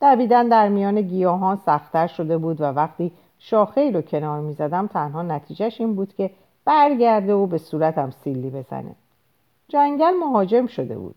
دویدن 0.01 0.47
در 0.47 0.69
میان 0.69 1.01
گیاهان 1.01 1.55
سختتر 1.65 2.07
شده 2.07 2.37
بود 2.37 2.61
و 2.61 2.63
وقتی 2.63 3.11
شاخه 3.39 3.91
رو 3.91 4.01
کنار 4.01 4.39
می‌زدم 4.41 4.87
تنها 4.87 5.21
نتیجهش 5.21 5.81
این 5.81 5.95
بود 5.95 6.13
که 6.13 6.31
برگرده 6.65 7.33
و 7.33 7.45
به 7.45 7.57
صورتم 7.57 8.11
سیلی 8.11 8.49
بزنه. 8.49 8.95
جنگل 9.67 10.11
مهاجم 10.11 10.67
شده 10.67 10.97
بود. 10.97 11.15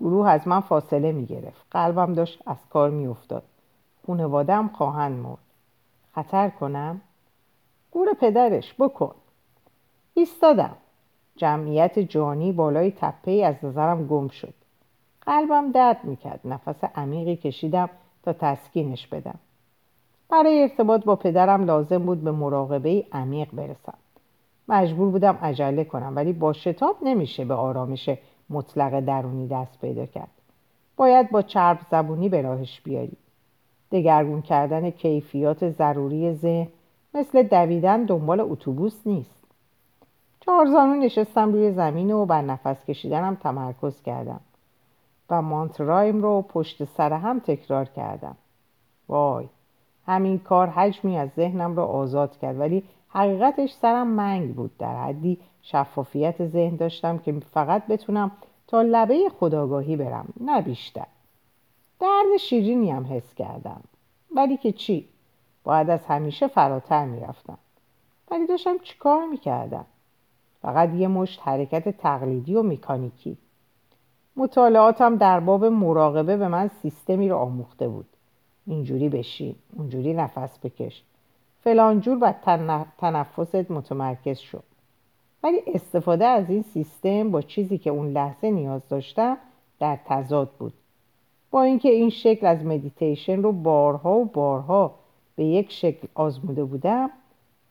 گروه 0.00 0.30
از 0.30 0.48
من 0.48 0.60
فاصله 0.60 1.12
می 1.12 1.26
گرفت 1.26 1.66
قلبم 1.70 2.12
داشت 2.12 2.42
از 2.46 2.56
کار 2.70 2.90
می 2.90 3.06
افتاد 3.06 3.42
خونوادم 4.06 4.68
خواهند 4.68 5.18
مرد. 5.18 5.38
خطر 6.14 6.48
کنم؟ 6.48 7.00
گور 7.90 8.12
پدرش 8.20 8.74
بکن. 8.78 9.14
ایستادم. 10.14 10.76
جمعیت 11.36 11.98
جانی 11.98 12.52
بالای 12.52 12.90
تپه 12.90 13.30
از 13.30 13.64
نظرم 13.64 14.06
گم 14.06 14.28
شد. 14.28 14.54
قلبم 15.20 15.72
درد 15.72 16.04
می‌کرد. 16.04 16.40
نفس 16.44 16.84
عمیقی 16.84 17.36
کشیدم 17.36 17.90
تا 18.22 18.32
تسکینش 18.32 19.06
بدم. 19.06 19.38
برای 20.28 20.62
ارتباط 20.62 21.04
با 21.04 21.16
پدرم 21.16 21.64
لازم 21.64 21.98
بود 21.98 22.24
به 22.24 22.30
مراقبه 22.30 23.06
عمیق 23.12 23.48
برسم. 23.52 23.98
مجبور 24.70 25.10
بودم 25.10 25.38
عجله 25.42 25.84
کنم 25.84 26.16
ولی 26.16 26.32
با 26.32 26.52
شتاب 26.52 26.96
نمیشه 27.02 27.44
به 27.44 27.54
آرامش 27.54 28.10
مطلق 28.50 29.00
درونی 29.00 29.48
دست 29.48 29.80
پیدا 29.80 30.06
کرد. 30.06 30.30
باید 30.96 31.30
با 31.30 31.42
چرب 31.42 31.78
زبونی 31.90 32.28
به 32.28 32.42
راهش 32.42 32.80
بیاری. 32.80 33.16
دگرگون 33.92 34.42
کردن 34.42 34.90
کیفیات 34.90 35.70
ضروری 35.70 36.34
ذهن 36.34 36.68
مثل 37.14 37.42
دویدن 37.42 38.04
دنبال 38.04 38.40
اتوبوس 38.40 39.06
نیست. 39.06 39.44
چهارزانو 40.40 40.94
نشستم 40.94 41.52
روی 41.52 41.72
زمین 41.72 42.12
و 42.12 42.26
بر 42.26 42.42
نفس 42.42 42.84
کشیدنم 42.84 43.34
تمرکز 43.34 44.02
کردم 44.02 44.40
و 45.30 45.42
مانترایم 45.42 46.22
رو 46.22 46.42
پشت 46.42 46.84
سر 46.84 47.12
هم 47.12 47.40
تکرار 47.40 47.84
کردم. 47.84 48.36
وای 49.08 49.46
همین 50.06 50.38
کار 50.38 50.66
حجمی 50.66 51.18
از 51.18 51.28
ذهنم 51.36 51.76
رو 51.76 51.82
آزاد 51.82 52.38
کرد 52.38 52.60
ولی 52.60 52.84
حقیقتش 53.12 53.72
سرم 53.72 54.06
منگ 54.06 54.54
بود. 54.54 54.76
در 54.78 55.02
حدی 55.02 55.38
شفافیت 55.62 56.46
ذهن 56.46 56.76
داشتم 56.76 57.18
که 57.18 57.32
فقط 57.32 57.86
بتونم 57.86 58.30
تا 58.66 58.82
لبه 58.82 59.28
خداگاهی 59.40 59.96
برم 59.96 60.28
نه 60.40 60.62
بیشتر. 60.62 61.06
درد 62.00 62.36
شیرینی 62.40 62.90
هم 62.90 63.06
حس 63.06 63.34
کردم. 63.34 63.80
ولی 64.36 64.56
که 64.56 64.72
چی؟ 64.72 65.08
باید 65.64 65.90
از 65.90 66.06
همیشه 66.06 66.46
فراتر 66.48 67.04
می‌رفتم. 67.04 67.58
ولی 68.30 68.46
داشتم 68.46 68.78
چیکار 68.78 69.26
می‌کردم؟ 69.26 69.86
فقط 70.62 70.94
یه 70.94 71.08
مشت 71.08 71.40
حرکت 71.44 71.88
تقلیدی 71.98 72.54
و 72.54 72.62
مکانیکی 72.62 73.36
مطالعاتم 74.36 75.16
در 75.16 75.40
باب 75.40 75.64
مراقبه 75.64 76.36
به 76.36 76.48
من 76.48 76.70
سیستمی 76.82 77.28
رو 77.28 77.36
آموخته 77.36 77.88
بود. 77.88 78.06
اینجوری 78.66 79.08
بشین 79.08 79.54
اونجوری 79.76 80.14
نفس 80.14 80.58
بکش. 80.58 81.02
فلانجور 81.64 82.18
و 82.20 82.34
تنفست 82.98 83.70
متمرکز 83.70 84.38
شد. 84.38 84.62
ولی 85.42 85.62
استفاده 85.66 86.24
از 86.26 86.50
این 86.50 86.62
سیستم 86.62 87.30
با 87.30 87.42
چیزی 87.42 87.78
که 87.78 87.90
اون 87.90 88.12
لحظه 88.12 88.50
نیاز 88.50 88.88
داشتم 88.88 89.36
در 89.78 89.98
تضاد 90.06 90.50
بود. 90.58 90.72
با 91.50 91.62
اینکه 91.62 91.88
این 91.88 92.10
شکل 92.10 92.46
از 92.46 92.64
مدیتیشن 92.64 93.42
رو 93.42 93.52
بارها 93.52 94.18
و 94.18 94.24
بارها 94.24 94.94
به 95.36 95.44
یک 95.44 95.72
شکل 95.72 96.08
آزموده 96.14 96.64
بودم 96.64 97.10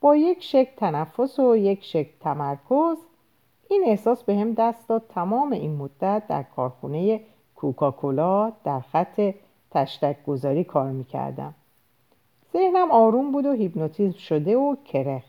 با 0.00 0.16
یک 0.16 0.42
شکل 0.42 0.70
تنفس 0.76 1.38
و 1.38 1.56
یک 1.56 1.84
شکل 1.84 2.10
تمرکز 2.20 2.96
این 3.68 3.84
احساس 3.86 4.22
به 4.22 4.36
هم 4.36 4.52
دست 4.52 4.88
داد 4.88 5.02
تمام 5.08 5.52
این 5.52 5.76
مدت 5.76 6.22
در 6.28 6.42
کارخونه 6.42 7.20
کوکاکولا 7.56 8.52
در 8.64 8.80
خط 8.80 9.34
تشتک 9.70 10.24
گذاری 10.26 10.64
کار 10.64 10.90
می‌کردم. 10.90 11.54
ذهنم 12.52 12.90
آروم 12.90 13.32
بود 13.32 13.46
و 13.46 13.52
هیپنوتیزم 13.52 14.18
شده 14.18 14.56
و 14.56 14.76
کرخ. 14.84 15.24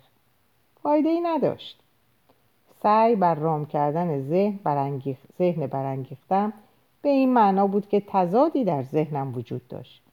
فایده 0.83 1.09
ای 1.09 1.21
نداشت. 1.21 1.79
سعی 2.83 3.15
بر 3.15 3.35
رام 3.35 3.65
کردن 3.65 4.21
ذهن 4.21 4.59
برانگیخ... 4.63 5.17
ذهن 5.37 5.67
برانگیختم 5.67 6.53
به 7.01 7.09
این 7.09 7.33
معنا 7.33 7.67
بود 7.67 7.87
که 7.87 8.03
تضادی 8.07 8.63
در 8.63 8.83
ذهنم 8.83 9.35
وجود 9.35 9.67
داشت. 9.67 10.03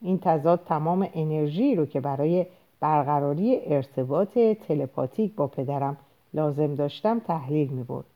این 0.00 0.18
تضاد 0.18 0.64
تمام 0.64 1.08
انرژی 1.14 1.74
رو 1.74 1.86
که 1.86 2.00
برای 2.00 2.46
برقراری 2.80 3.60
ارتباط 3.64 4.38
تلپاتیک 4.38 5.34
با 5.34 5.46
پدرم 5.46 5.96
لازم 6.34 6.74
داشتم 6.74 7.18
تحلیل 7.18 7.68
می 7.68 7.82
برد. 7.82 8.06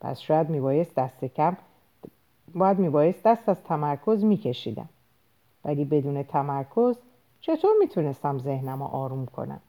پس 0.00 0.20
شاید 0.20 0.50
میبایست 0.50 0.94
دست 0.94 1.24
کم 1.24 1.56
باید 2.54 2.78
میبایست 2.78 3.22
دست 3.22 3.48
از 3.48 3.62
تمرکز 3.64 4.24
میکشیدم. 4.24 4.88
ولی 5.64 5.84
بدون 5.84 6.22
تمرکز 6.22 6.96
چطور 7.46 7.70
می‌تونستم 7.80 8.38
ذهنم 8.38 8.82
رو 8.82 8.88
آروم 8.88 9.26
کنم؟ 9.26 9.60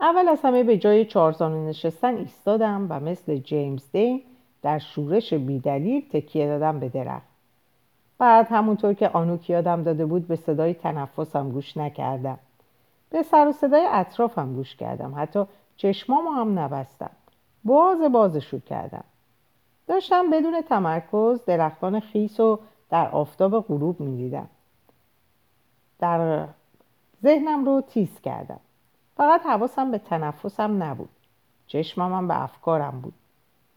اول 0.00 0.28
از 0.28 0.40
همه 0.42 0.62
به 0.62 0.78
جای 0.78 1.04
چارزانو 1.04 1.68
نشستن 1.68 2.14
ایستادم 2.16 2.86
و 2.90 3.00
مثل 3.00 3.36
جیمز 3.36 3.82
دین 3.92 4.22
در 4.62 4.78
شورش 4.78 5.34
بیدلیل 5.34 6.08
تکیه 6.12 6.46
دادم 6.46 6.80
به 6.80 6.88
درخت. 6.88 7.26
بعد 8.18 8.46
همونطور 8.50 8.94
که 8.94 9.08
آنوک 9.08 9.50
یادم 9.50 9.82
داده 9.82 10.06
بود 10.06 10.28
به 10.28 10.36
صدای 10.36 10.74
تنفسم 10.74 11.50
گوش 11.50 11.76
نکردم. 11.76 12.38
به 13.10 13.22
سر 13.22 13.48
و 13.48 13.52
صدای 13.52 13.86
اطرافم 13.90 14.54
گوش 14.54 14.76
کردم. 14.76 15.14
حتی 15.16 15.44
چشمامو 15.76 16.30
هم 16.30 16.58
نبستم. 16.58 17.10
باز 17.64 18.12
بازشو 18.12 18.60
کردم. 18.60 19.04
داشتم 19.86 20.30
بدون 20.30 20.62
تمرکز 20.62 21.44
درختان 21.46 22.00
خیس 22.00 22.40
و 22.40 22.58
در 22.90 23.08
آفتاب 23.08 23.60
غروب 23.60 24.00
می‌دیدم. 24.00 24.48
در 25.98 26.48
ذهنم 27.22 27.64
رو 27.64 27.80
تیز 27.80 28.20
کردم. 28.20 28.60
فقط 29.16 29.46
حواسم 29.46 29.90
به 29.90 29.98
تنفسم 29.98 30.82
نبود. 30.82 31.08
چشمم 31.66 32.28
به 32.28 32.42
افکارم 32.42 33.00
بود. 33.00 33.14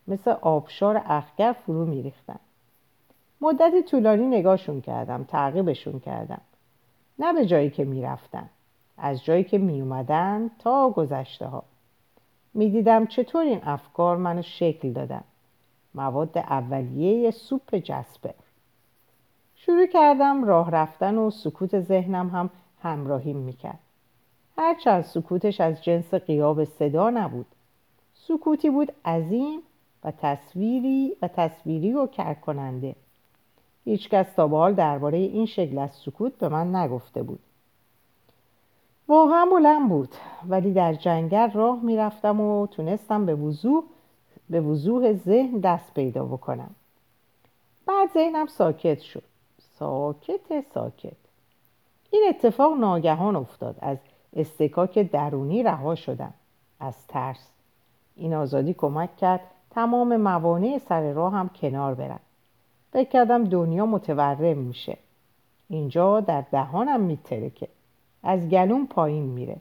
مثل 0.07 0.31
آبشار 0.31 1.01
اخگر 1.05 1.55
فرو 1.65 1.85
میریختن. 1.85 2.39
مدت 3.41 3.85
طولانی 3.85 4.27
نگاهشون 4.27 4.81
کردم 4.81 5.23
تعقیبشون 5.23 5.99
کردم. 5.99 6.41
نه 7.19 7.33
به 7.33 7.45
جایی 7.45 7.69
که 7.69 7.85
می‌رفتن 7.85 8.49
از 8.97 9.25
جایی 9.25 9.43
که 9.43 9.57
میومدن 9.57 10.51
تا 10.59 10.89
گذشته 10.89 11.45
ها 11.45 11.63
می‌دیدم 12.53 13.05
چطور 13.05 13.41
این 13.41 13.61
افکار 13.63 14.17
منو 14.17 14.41
شکل 14.41 14.91
دادن. 14.93 15.23
مواد 15.95 16.37
اولیه 16.37 17.31
سوپ 17.31 17.75
جسپر 17.75 18.33
شروع 19.65 19.85
کردم 19.85 20.43
راه 20.43 20.71
رفتن 20.71 21.17
و 21.17 21.29
سکوت 21.29 21.79
ذهنم 21.79 22.29
هم 22.29 22.49
همراهیم 22.83 23.37
می‌کرد. 23.37 23.79
هرچند 24.57 25.03
سکوتش 25.03 25.61
از 25.61 25.83
جنس 25.83 26.13
قیاب 26.13 26.63
صدا 26.63 27.09
نبود. 27.09 27.45
سکوتی 28.13 28.69
بود 28.69 28.91
عظیم 29.05 29.59
و 30.03 30.11
تصویری 30.11 31.15
و 31.21 31.27
تصویری 31.27 31.93
و 31.93 32.07
کرکننده 32.07 32.95
هیچکس 33.85 34.33
تا 34.35 34.47
به 34.47 34.57
حال 34.57 34.73
درباره 34.73 35.17
این 35.17 35.45
شکل 35.45 35.77
از 35.77 35.91
سکوت 35.91 36.37
به 36.37 36.49
من 36.49 36.75
نگفته 36.75 37.23
بود. 37.23 37.39
واقعا 39.07 39.45
بلند 39.45 39.89
بود 39.89 40.15
ولی 40.47 40.73
در 40.73 40.93
جنگل 40.93 41.51
راه 41.51 41.79
می‌رفتم 41.83 42.41
و 42.41 42.67
تونستم 42.67 43.25
به 43.25 43.35
وضوح 43.35 43.83
به 44.49 44.61
وضوح 44.61 45.13
ذهن 45.13 45.59
دست 45.59 45.93
پیدا 45.93 46.25
بکنم. 46.25 46.75
بعد 47.85 48.09
ذهنم 48.13 48.47
ساکت 48.47 48.99
شد. 48.99 49.30
ساکت 49.81 50.73
ساکت. 50.73 51.17
این 52.11 52.25
اتفاق 52.29 52.77
ناگهان 52.79 53.35
افتاد. 53.35 53.75
از 53.79 53.97
استکاک 54.35 54.99
درونی 54.99 55.63
رها 55.63 55.95
شدم. 55.95 56.33
از 56.79 57.07
ترس. 57.07 57.49
این 58.15 58.33
آزادی 58.33 58.73
کمک 58.73 59.17
کرد 59.17 59.41
تمام 59.69 60.17
موانع 60.17 60.77
سر 60.77 61.11
راه 61.11 61.33
هم 61.33 61.49
کنار 61.49 61.93
برم. 61.95 62.19
فکر 62.93 63.09
کردم 63.09 63.43
دنیا 63.43 63.85
متورم 63.85 64.57
میشه. 64.57 64.97
اینجا 65.69 66.19
در 66.19 66.43
دهانم 66.51 67.01
میترکه. 67.01 67.67
از 68.23 68.49
گلون 68.49 68.87
پایین 68.87 69.23
میره. 69.23 69.57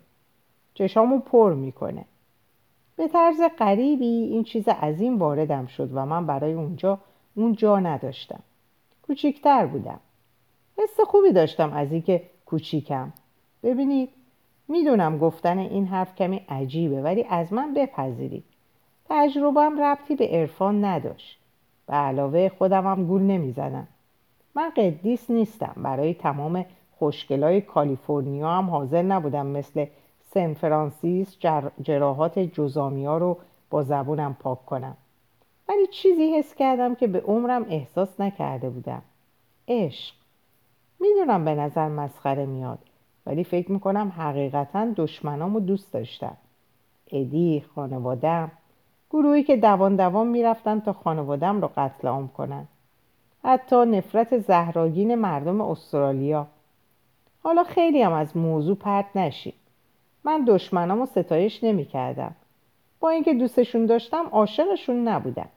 چشامو 0.74 1.18
پر 1.18 1.54
می‌کنه. 1.54 2.04
به 2.96 3.08
طرز 3.08 3.40
غریبی 3.58 4.04
این 4.06 4.44
چیز 4.44 4.68
عظیم 4.68 5.18
واردم 5.18 5.66
شد 5.66 5.90
و 5.92 6.06
من 6.06 6.26
برای 6.26 6.52
اونجا 6.52 6.98
اونجا 7.34 7.78
نداشتم. 7.78 8.40
کوچیکتر 9.06 9.66
بودم. 9.66 10.00
حس 10.82 11.00
خوبی 11.00 11.32
داشتم 11.32 11.72
از 11.72 11.92
اینکه 11.92 12.22
کوچیکم. 12.46 13.12
ببینید 13.62 14.08
می‌دونم 14.68 15.18
گفتن 15.18 15.58
این 15.58 15.86
حرف 15.86 16.14
کمی 16.14 16.42
عجیبه 16.48 17.02
ولی 17.02 17.26
از 17.30 17.52
من 17.52 17.74
بپذیرید. 17.74 18.44
تجربهم 19.08 19.82
ربطی 19.82 20.16
به 20.16 20.28
عرفان 20.28 20.84
نداشت. 20.84 21.38
به 21.86 21.94
علاوه 21.94 22.48
خودم 22.48 22.86
هم 22.86 23.06
گول 23.06 23.22
نمی‌زدم 23.22 23.88
من 24.54 24.70
قدیس 24.76 25.30
نیستم. 25.30 25.74
برای 25.76 26.14
تمام 26.14 26.64
خوشگلای 26.98 27.60
کالیفرنیا 27.60 28.50
هم 28.50 28.70
حاضر 28.70 29.02
نبودم 29.02 29.46
مثل 29.46 29.86
سن 30.34 30.54
فرانسیس 30.54 31.38
جراحات 31.82 32.38
جزامی 32.38 33.04
ها 33.06 33.18
رو 33.18 33.36
با 33.70 33.82
زبونم 33.82 34.36
پاک 34.40 34.66
کنم. 34.66 34.96
ولی 35.68 35.86
چیزی 35.86 36.38
حس 36.38 36.54
کردم 36.54 36.94
که 36.94 37.06
به 37.06 37.20
عمرم 37.20 37.66
احساس 37.68 38.20
نکرده 38.20 38.70
بودم. 38.70 39.02
عشق. 39.68 40.19
می‌دونم 41.00 41.44
به 41.44 41.54
نظر 41.54 41.88
مسخره 41.88 42.46
میاد 42.46 42.78
ولی 43.26 43.44
فکر 43.44 43.72
می‌کنم 43.72 44.12
حقیقتا 44.16 44.92
دشمنامو 44.96 45.60
دوست 45.60 45.92
داشتم. 45.92 46.36
ادی 47.12 47.64
خانوادم 47.74 48.50
گروهی 49.10 49.42
که 49.42 49.56
دوان 49.56 49.96
دوان 49.96 50.26
می‌رفتن 50.26 50.80
تا 50.80 50.92
خانوادم 50.92 51.60
رو 51.60 51.70
قتل 51.76 52.08
عام 52.08 52.28
کنن. 52.28 52.66
حتی 53.44 53.76
نفرت 53.76 54.38
زهراگین 54.38 55.14
مردم 55.14 55.60
استرالیا. 55.60 56.46
حالا 57.42 57.64
خیلی 57.64 58.02
هم 58.02 58.12
از 58.12 58.36
موضوع 58.36 58.76
پرت 58.76 59.06
نشید 59.14 59.54
من 60.24 60.44
دشمنامو 60.48 61.06
ستایش 61.06 61.64
نمی 61.64 61.84
کردم. 61.84 62.34
با 63.00 63.10
اینکه 63.10 63.34
دوستشون 63.34 63.86
داشتم 63.86 64.26
عاشقشون 64.26 65.08
نبودم. 65.08 65.48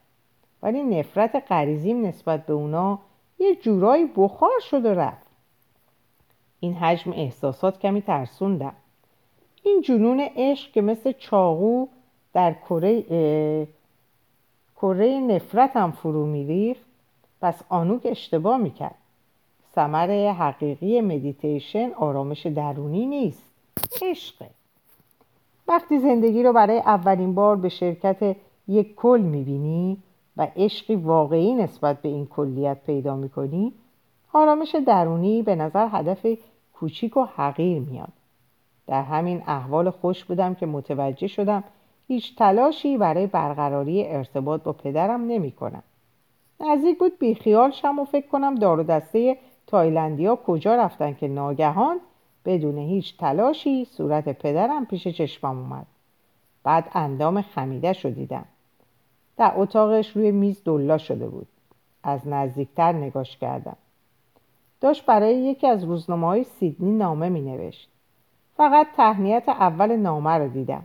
ولی 0.62 0.82
نفرت 0.82 1.44
غریزیم 1.48 2.06
نسبت 2.06 2.46
به 2.46 2.52
اونا 2.52 2.98
یه 3.38 3.54
جورایی 3.54 4.10
بخار 4.16 4.60
شد 4.60 4.84
و 4.84 4.88
رفت. 4.88 5.23
این 6.64 6.74
حجم 6.74 7.12
احساسات 7.12 7.78
کمی 7.78 8.02
ترسوندم. 8.02 8.72
این 9.62 9.80
جنون 9.80 10.20
عشق 10.36 10.72
که 10.72 10.80
مثل 10.80 11.12
چاقو 11.12 11.86
در 12.32 12.52
کره 12.52 13.02
کره 14.76 15.20
نفرتم 15.20 15.90
فرو 15.90 16.26
میریخت 16.26 16.80
پس 17.42 17.62
آنوک 17.68 18.00
اشتباه 18.04 18.56
می‌کرد. 18.56 18.94
ثمر 19.74 20.32
حقیقی 20.32 21.00
مدیتیشن 21.00 21.90
آرامش 21.96 22.46
درونی 22.46 23.06
نیست 23.06 23.42
عشقه 24.02 24.50
وقتی 25.68 25.98
زندگی 25.98 26.42
رو 26.42 26.52
برای 26.52 26.78
اولین 26.78 27.34
بار 27.34 27.56
به 27.56 27.68
شرکت 27.68 28.36
یک 28.68 28.94
کل 28.94 29.20
می‌بینی 29.20 29.98
و 30.36 30.48
عشقی 30.56 30.94
واقعی 30.94 31.54
نسبت 31.54 32.02
به 32.02 32.08
این 32.08 32.26
کلیت 32.26 32.78
پیدا 32.86 33.16
می‌کنی 33.16 33.72
آرامش 34.32 34.74
درونی 34.86 35.42
به 35.42 35.54
نظر 35.54 35.88
هدف 35.92 36.26
کوچیک 36.84 37.16
و 37.16 37.24
حقیر 37.24 37.78
میاد. 37.78 38.12
در 38.86 39.02
همین 39.02 39.42
احوال 39.46 39.90
خوش 39.90 40.24
بودم 40.24 40.54
که 40.54 40.66
متوجه 40.66 41.26
شدم 41.26 41.64
هیچ 42.08 42.36
تلاشی 42.36 42.98
برای 42.98 43.26
برقراری 43.26 44.06
ارتباط 44.06 44.62
با 44.62 44.72
پدرم 44.72 45.20
نمی 45.20 45.52
کنم. 45.52 45.82
نزدیک 46.60 46.98
بود 46.98 47.18
بیخیال 47.18 47.70
شم 47.70 47.98
و 47.98 48.04
فکر 48.04 48.26
کنم 48.26 48.54
دار 48.54 48.80
و 48.80 48.82
دسته 48.82 49.38
تایلندیا 49.66 50.36
کجا 50.36 50.74
رفتن 50.74 51.14
که 51.14 51.28
ناگهان 51.28 52.00
بدون 52.44 52.78
هیچ 52.78 53.16
تلاشی 53.16 53.84
صورت 53.84 54.28
پدرم 54.28 54.86
پیش 54.86 55.08
چشمم 55.08 55.58
اومد. 55.58 55.86
بعد 56.64 56.90
اندام 56.94 57.42
خمیده 57.42 57.92
شدیدم 57.92 58.44
در 59.36 59.52
اتاقش 59.56 60.16
روی 60.16 60.30
میز 60.30 60.64
دلا 60.64 60.98
شده 60.98 61.28
بود. 61.28 61.46
از 62.02 62.28
نزدیکتر 62.28 62.92
نگاش 62.92 63.36
کردم. 63.36 63.76
داشت 64.84 65.06
برای 65.06 65.36
یکی 65.36 65.66
از 65.66 65.84
روزنامه 65.84 66.26
های 66.26 66.44
سیدنی 66.44 66.92
نامه 66.92 67.28
می 67.28 67.40
نوشت 67.40 67.90
فقط 68.56 68.86
تهنیت 68.96 69.48
اول 69.48 69.96
نامه 69.96 70.30
رو 70.30 70.48
دیدم. 70.48 70.82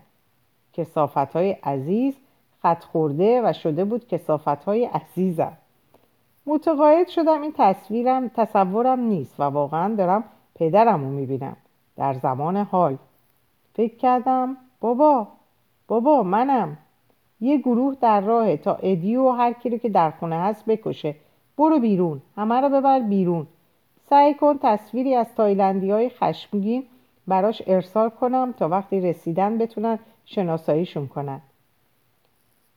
کسافت 0.73 1.17
های 1.17 1.51
عزیز 1.51 2.17
خط 2.62 2.83
خورده 2.83 3.41
و 3.45 3.53
شده 3.53 3.85
بود 3.85 4.07
کسافت 4.07 4.47
های 4.47 4.85
عزیزم. 4.85 5.57
متقاعد 6.45 7.07
شدم 7.07 7.41
این 7.41 7.53
تصویرم 7.57 8.27
تصورم 8.27 8.99
نیست 8.99 9.39
و 9.39 9.43
واقعا 9.43 9.95
دارم 9.95 10.23
پدرم 10.55 11.03
رو 11.03 11.09
می‌بینم 11.09 11.57
در 11.95 12.13
زمان 12.13 12.57
حال. 12.57 12.97
فکر 13.73 13.95
کردم 13.95 14.57
بابا 14.81 15.27
بابا 15.88 16.23
منم. 16.23 16.77
یه 17.41 17.57
گروه 17.57 17.95
در 18.01 18.21
راه 18.21 18.57
تا 18.57 18.75
ادیو 18.75 19.23
و 19.23 19.31
هر 19.31 19.53
کی 19.53 19.69
رو 19.69 19.77
که 19.77 19.89
در 19.89 20.12
خونه 20.12 20.35
هست 20.35 20.65
بکشه. 20.65 21.15
برو 21.57 21.79
بیرون 21.79 22.21
همه 22.38 22.62
رو 22.62 22.69
ببر 22.69 22.99
بیرون. 22.99 23.47
سعی 24.09 24.33
کن 24.33 24.59
تصویری 24.61 25.15
از 25.15 25.35
تایلندی 25.35 25.91
های 25.91 26.09
خشمگین 26.09 26.83
براش 27.27 27.61
ارسال 27.67 28.09
کنم 28.09 28.51
تا 28.51 28.69
وقتی 28.69 29.01
رسیدن 29.01 29.57
بتونن 29.57 29.99
شناساییشون 30.25 31.07
کنن. 31.07 31.41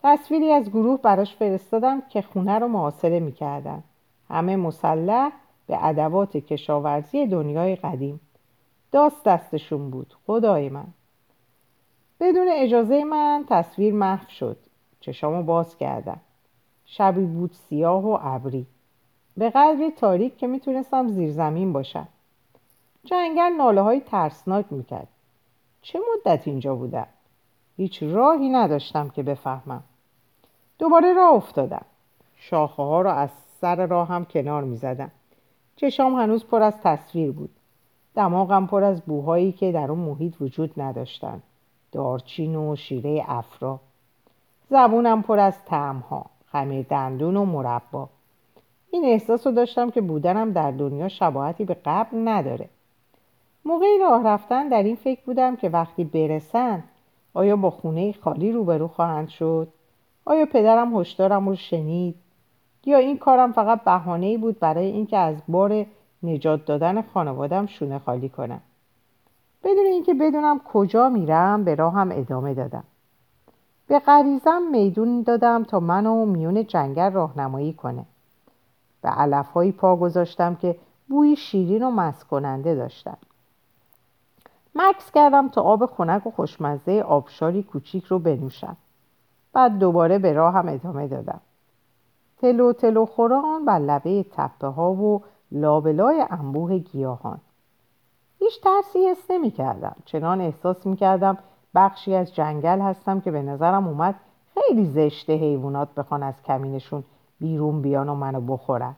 تصویری 0.02 0.52
از 0.52 0.70
گروه 0.70 1.00
براش 1.00 1.36
فرستادم 1.36 2.00
که 2.00 2.22
خونه 2.22 2.58
رو 2.58 2.68
محاصره 2.68 3.20
می‌کردن. 3.20 3.82
همه 4.28 4.56
مسلح 4.56 5.32
به 5.66 5.86
ادوات 5.86 6.36
کشاورزی 6.36 7.26
دنیای 7.26 7.76
قدیم. 7.76 8.20
داست 8.92 9.24
دستشون 9.24 9.90
بود. 9.90 10.14
خدای 10.26 10.68
من. 10.68 10.86
بدون 12.20 12.48
اجازه 12.50 13.04
من 13.04 13.44
تصویر 13.48 13.94
محو 13.94 14.28
شد. 14.28 14.56
چشامو 15.00 15.42
باز 15.42 15.76
کردم. 15.76 16.20
شبی 16.84 17.24
بود 17.24 17.52
سیاه 17.52 18.04
و 18.06 18.18
ابری. 18.22 18.66
به 19.36 19.50
قدری 19.50 19.90
تاریک 19.90 20.38
که 20.38 20.46
می‌تونستم 20.46 21.08
زیر 21.08 21.32
زمین 21.32 21.72
باشم. 21.72 22.08
جنگل 23.04 23.52
ناله 23.58 23.80
های 23.80 24.00
ترسناک 24.00 24.66
می‌کرد. 24.70 25.08
چه 25.82 26.00
مدت 26.12 26.48
اینجا 26.48 26.74
بودم؟ 26.74 27.06
هیچ 27.76 28.02
راهی 28.02 28.48
نداشتم 28.48 29.08
که 29.08 29.22
بفهمم. 29.22 29.82
دوباره 30.78 31.12
راه 31.12 31.34
افتادم. 31.34 31.84
شاخه 32.36 32.82
ها 32.82 33.02
را 33.02 33.12
از 33.12 33.30
سر 33.60 33.86
راه 33.86 34.08
هم 34.08 34.24
کنار 34.24 34.64
می‌زدم. 34.64 35.10
چشام 35.76 36.14
هنوز 36.14 36.44
پر 36.44 36.62
از 36.62 36.74
تصویر 36.82 37.32
بود. 37.32 37.50
دماغم 38.14 38.66
پر 38.66 38.84
از 38.84 39.02
بوهایی 39.02 39.52
که 39.52 39.72
در 39.72 39.90
اون 39.90 39.98
محیط 39.98 40.34
وجود 40.40 40.80
نداشتن. 40.80 41.42
دارچین 41.92 42.56
و 42.56 42.76
شیره 42.76 43.24
افرا. 43.28 43.80
زبونم 44.70 45.22
پر 45.22 45.38
از 45.38 45.64
تعمها 45.64 46.26
خمیر 46.46 46.86
دندون 46.88 47.36
و 47.36 47.44
مربا. 47.44 48.08
این 48.94 49.04
احساس 49.04 49.46
رو 49.46 49.52
داشتم 49.52 49.90
که 49.90 50.00
بودنم 50.00 50.52
در 50.52 50.70
دنیا 50.70 51.08
شباهتی 51.08 51.64
به 51.64 51.76
قبل 51.84 52.28
نداره. 52.28 52.68
موقعی 53.64 53.98
راه 53.98 54.26
رفتن 54.26 54.68
در 54.68 54.82
این 54.82 54.96
فکر 54.96 55.20
بودم 55.26 55.56
که 55.56 55.68
وقتی 55.68 56.04
برسن 56.04 56.84
آیا 57.34 57.56
با 57.56 57.70
خونه 57.70 58.12
خالی 58.12 58.52
روبرو 58.52 58.88
خواهند 58.88 59.28
شد؟ 59.28 59.68
آیا 60.24 60.46
پدرم 60.46 60.96
هشدارم 60.96 61.48
رو 61.48 61.56
شنید؟ 61.56 62.14
یا 62.84 62.98
این 62.98 63.18
کارم 63.18 63.52
فقط 63.52 63.84
بهانه 63.84 64.38
بود 64.38 64.58
برای 64.58 64.86
اینکه 64.86 65.16
از 65.16 65.36
بار 65.48 65.86
نجات 66.22 66.64
دادن 66.64 67.02
خانوادم 67.02 67.66
شونه 67.66 67.98
خالی 67.98 68.28
کنم؟ 68.28 68.60
بدون 69.64 69.86
اینکه 69.86 70.14
بدونم 70.14 70.60
کجا 70.72 71.08
میرم 71.08 71.64
به 71.64 71.74
راهم 71.74 72.10
ادامه 72.12 72.54
دادم. 72.54 72.84
به 73.86 73.98
غریزم 73.98 74.62
میدون 74.72 75.22
دادم 75.22 75.64
تا 75.64 75.80
منو 75.80 76.26
میون 76.26 76.66
جنگل 76.66 77.10
راهنمایی 77.10 77.72
کنه. 77.72 78.04
به 79.02 79.08
علفهایی 79.08 79.72
پا 79.72 79.96
گذاشتم 79.96 80.54
که 80.54 80.76
بوی 81.08 81.36
شیرین 81.36 81.82
و 81.82 81.90
مست 81.90 82.24
کننده 82.24 82.74
داشتن 82.74 83.16
مکس 84.74 85.10
کردم 85.10 85.48
تا 85.48 85.62
آب 85.62 85.86
خنک 85.86 86.26
و 86.26 86.30
خوشمزه 86.30 87.00
آبشاری 87.00 87.62
کوچیک 87.62 88.04
رو 88.04 88.18
بنوشم. 88.18 88.76
بعد 89.52 89.78
دوباره 89.78 90.18
به 90.18 90.32
راهم 90.32 90.68
ادامه 90.68 91.08
دادم. 91.08 91.40
تلو 92.40 92.72
تلو 92.72 93.06
خوران 93.06 93.64
بر 93.64 93.78
لبه 93.78 94.22
تپه 94.22 94.66
ها 94.66 94.92
و 94.92 95.22
لابلای 95.52 96.24
انبوه 96.30 96.78
گیاهان. 96.78 97.40
هیچ 98.38 98.60
ترسی 98.60 99.06
حس 99.06 99.30
نمی 99.30 99.50
کردم. 99.50 99.96
چنان 100.04 100.40
احساس 100.40 100.86
می 100.86 100.96
کردم 100.96 101.38
بخشی 101.74 102.14
از 102.14 102.34
جنگل 102.34 102.80
هستم 102.80 103.20
که 103.20 103.30
به 103.30 103.42
نظرم 103.42 103.88
اومد 103.88 104.14
خیلی 104.54 104.84
زشته 104.84 105.32
حیوانات 105.32 105.94
بخوان 105.94 106.22
از 106.22 106.42
کمینشون 106.42 107.04
بیرون 107.42 107.82
بیان 107.82 108.08
و 108.08 108.14
منو 108.14 108.40
بخورن. 108.40 108.94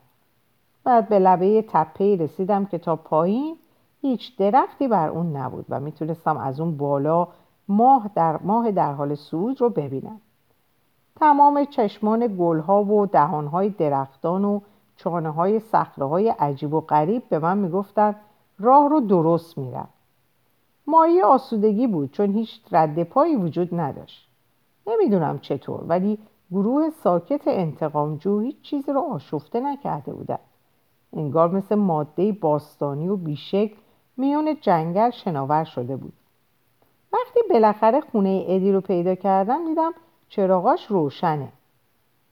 بعد 0.85 1.09
به 1.09 1.19
لبه 1.19 1.65
تپه 1.69 2.17
رسیدم 2.17 2.65
که 2.65 2.79
تا 2.79 2.97
پایین 2.97 3.57
هیچ 4.03 4.37
درختی 4.37 4.89
بر 4.89 5.09
اون 5.09 5.37
نبود 5.37 5.65
و 5.69 5.81
می‌تونستم 5.81 6.37
از 6.37 6.61
اون 6.61 6.77
بالا 6.77 7.29
ماه 7.69 8.11
در, 8.15 8.37
ماه 8.43 8.71
در 8.71 8.93
حال 8.93 9.15
صعود 9.15 9.61
رو 9.61 9.69
ببینم. 9.69 10.21
تمام 11.21 11.65
چشمان 11.65 12.37
گلها 12.39 12.85
و 12.85 13.07
دهانهای 13.07 13.69
درختان 13.69 14.45
و 14.45 14.61
چانه 14.97 15.31
های 15.31 15.61
سخره 15.61 16.05
های 16.05 16.29
عجیب 16.29 16.75
و 16.75 16.81
غریب 16.81 17.23
به 17.29 17.39
من 17.39 17.59
می‌گفتند 17.59 18.17
راه 18.59 18.89
رو 18.89 19.01
درست 19.01 19.59
میرم. 19.59 19.89
مایه 20.87 21.25
آسودگی 21.25 21.87
بود 21.87 22.13
چون 22.13 22.33
هیچ 22.33 22.61
رد 22.73 23.03
پایی 23.03 23.37
وجود 23.37 23.75
نداشت. 23.75 24.29
نمی‌دونم 24.87 25.39
چطور 25.39 25.85
ولی 25.89 26.19
گروه 26.55 26.91
ساکت 26.91 27.43
انتقامجو 27.47 28.41
هیچ 28.41 28.61
چیزی 28.63 28.93
رو 28.93 29.01
آشفته 29.01 29.61
نکرده 29.61 30.13
بودن. 30.13 30.39
انگار 31.13 31.51
مثل 31.51 31.75
ماده 31.75 32.33
باستانی 32.33 33.09
و 33.09 33.17
بیشکل 33.17 33.77
میون 34.17 34.57
جنگل 34.61 35.11
شناور 35.11 35.65
شده 35.65 35.97
بود. 35.97 36.13
وقتی 37.13 37.41
بالاخره 37.51 38.01
خونه 38.01 38.45
ادی 38.49 38.73
رو 38.73 38.81
پیدا 38.81 39.15
کردم 39.15 39.67
دیدم 39.67 39.93
چراغاش 40.29 40.87
روشنه. 40.87 41.53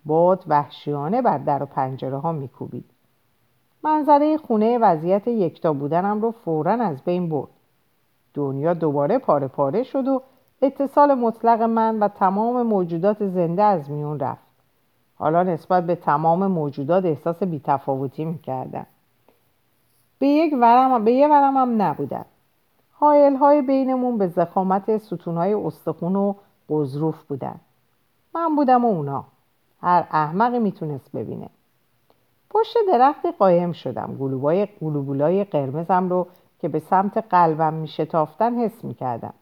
باد 0.05 0.45
وحشیانه 0.49 1.23
بر 1.23 1.39
در 1.39 1.63
و 1.63 1.67
پنجره 1.67 2.19
ها 2.19 2.33
میکوبید. 2.33 2.91
منظره 3.85 4.37
خونه 4.37 4.79
وضعیت 4.79 5.29
یکتا 5.29 5.73
بودنم 5.73 6.23
رو 6.23 6.31
فورا 6.31 6.73
از 6.73 7.03
بین 7.05 7.29
برد. 7.29 7.51
دنیا 8.35 8.75
دوباره 8.75 9.19
پاره 9.19 9.49
پاره 9.49 9.83
شد 9.83 10.09
و 10.09 10.23
اتصال 10.63 11.15
مطلق 11.15 11.63
من 11.63 11.99
و 11.99 12.09
تمام 12.09 12.63
موجودات 12.63 13.27
زنده 13.27 13.63
از 13.63 13.91
میون 13.91 14.21
رفت. 14.21 14.47
حالا 15.15 15.43
نسبت 15.43 15.87
به 15.87 15.95
تمام 15.95 16.47
موجودات 16.47 17.05
احساس 17.05 17.43
بیتفاوتی 17.43 18.25
می‌کردم. 18.25 18.87
به 20.19 20.27
یک 20.27 20.55
ورم 20.61 21.05
به 21.05 21.13
یه 21.13 21.29
ورم 21.29 21.57
هم 21.57 21.83
نبودن 21.83 22.25
حایل 22.93 23.37
های 23.37 23.63
بینمون 23.63 24.19
به 24.19 24.27
زخامت 24.27 24.97
ستون 24.97 25.37
های 25.37 25.55
استخون 25.55 26.17
و 26.17 26.35
قضروف 26.71 27.23
بودن. 27.23 27.55
من 28.35 28.57
بودم 28.57 28.85
و 28.85 28.89
اونا. 28.89 29.25
هر 29.81 30.07
احمقی 30.11 30.59
می‌تونست 30.59 31.13
ببینه. 31.13 31.49
پشت 32.51 32.77
درخت 32.93 33.27
قایم 33.39 33.73
شدم. 33.73 34.17
گلوبای 34.21 34.69
گلوبولای 34.83 35.45
قرمزم 35.45 36.09
رو 36.09 36.27
که 36.61 36.69
به 36.69 36.79
سمت 36.79 37.19
قلبم 37.31 37.75
میشتافتن 37.75 38.55
حس 38.55 38.85
می‌کردم. 38.85 39.35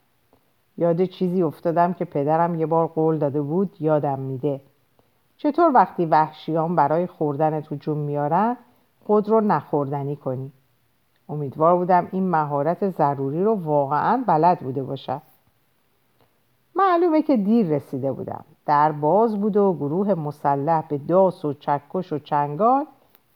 یاد 0.81 1.05
چیزی 1.05 1.43
افتادم 1.43 1.93
که 1.93 2.05
پدرم 2.05 2.55
یه 2.55 2.67
بار 2.67 2.87
قول 2.87 3.19
داده 3.19 3.43
بود 3.43 3.77
یادم 3.81 4.19
میده. 4.19 4.61
چطور 5.37 5.71
وقتی 5.75 6.07
وحشیان 6.07 6.77
برای 6.77 7.07
خوردن 7.07 7.61
جون 7.61 7.99
میارن 7.99 8.57
خود 9.07 9.29
رو 9.29 9.41
نخوردنی 9.41 10.17
کنی؟ 10.17 10.53
امیدوار 11.29 11.77
بودم 11.77 12.09
این 12.13 12.31
مهارت 12.31 12.89
ضروری 12.89 13.45
رو 13.45 13.55
واقعا 13.55 14.25
بلد 14.27 14.61
بوده 14.61 14.83
باشم. 14.83 15.23
معلومه 16.75 17.23
که 17.23 17.37
دیر 17.37 17.67
رسیده 17.67 18.13
بودم. 18.13 18.45
در 18.67 18.93
باز 18.93 19.41
بود 19.41 19.57
و 19.57 19.75
گروه 19.75 20.15
مسلح 20.15 20.89
به 20.89 20.99
داس 20.99 21.45
و 21.45 21.53
چکش 21.53 22.13
و 22.13 22.19
چنگال 22.19 22.87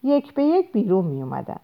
یک 0.03 0.35
به 0.35 0.43
یک 0.43 0.73
بیرون 0.73 1.05
می 1.05 1.23
اومدن. 1.23 1.61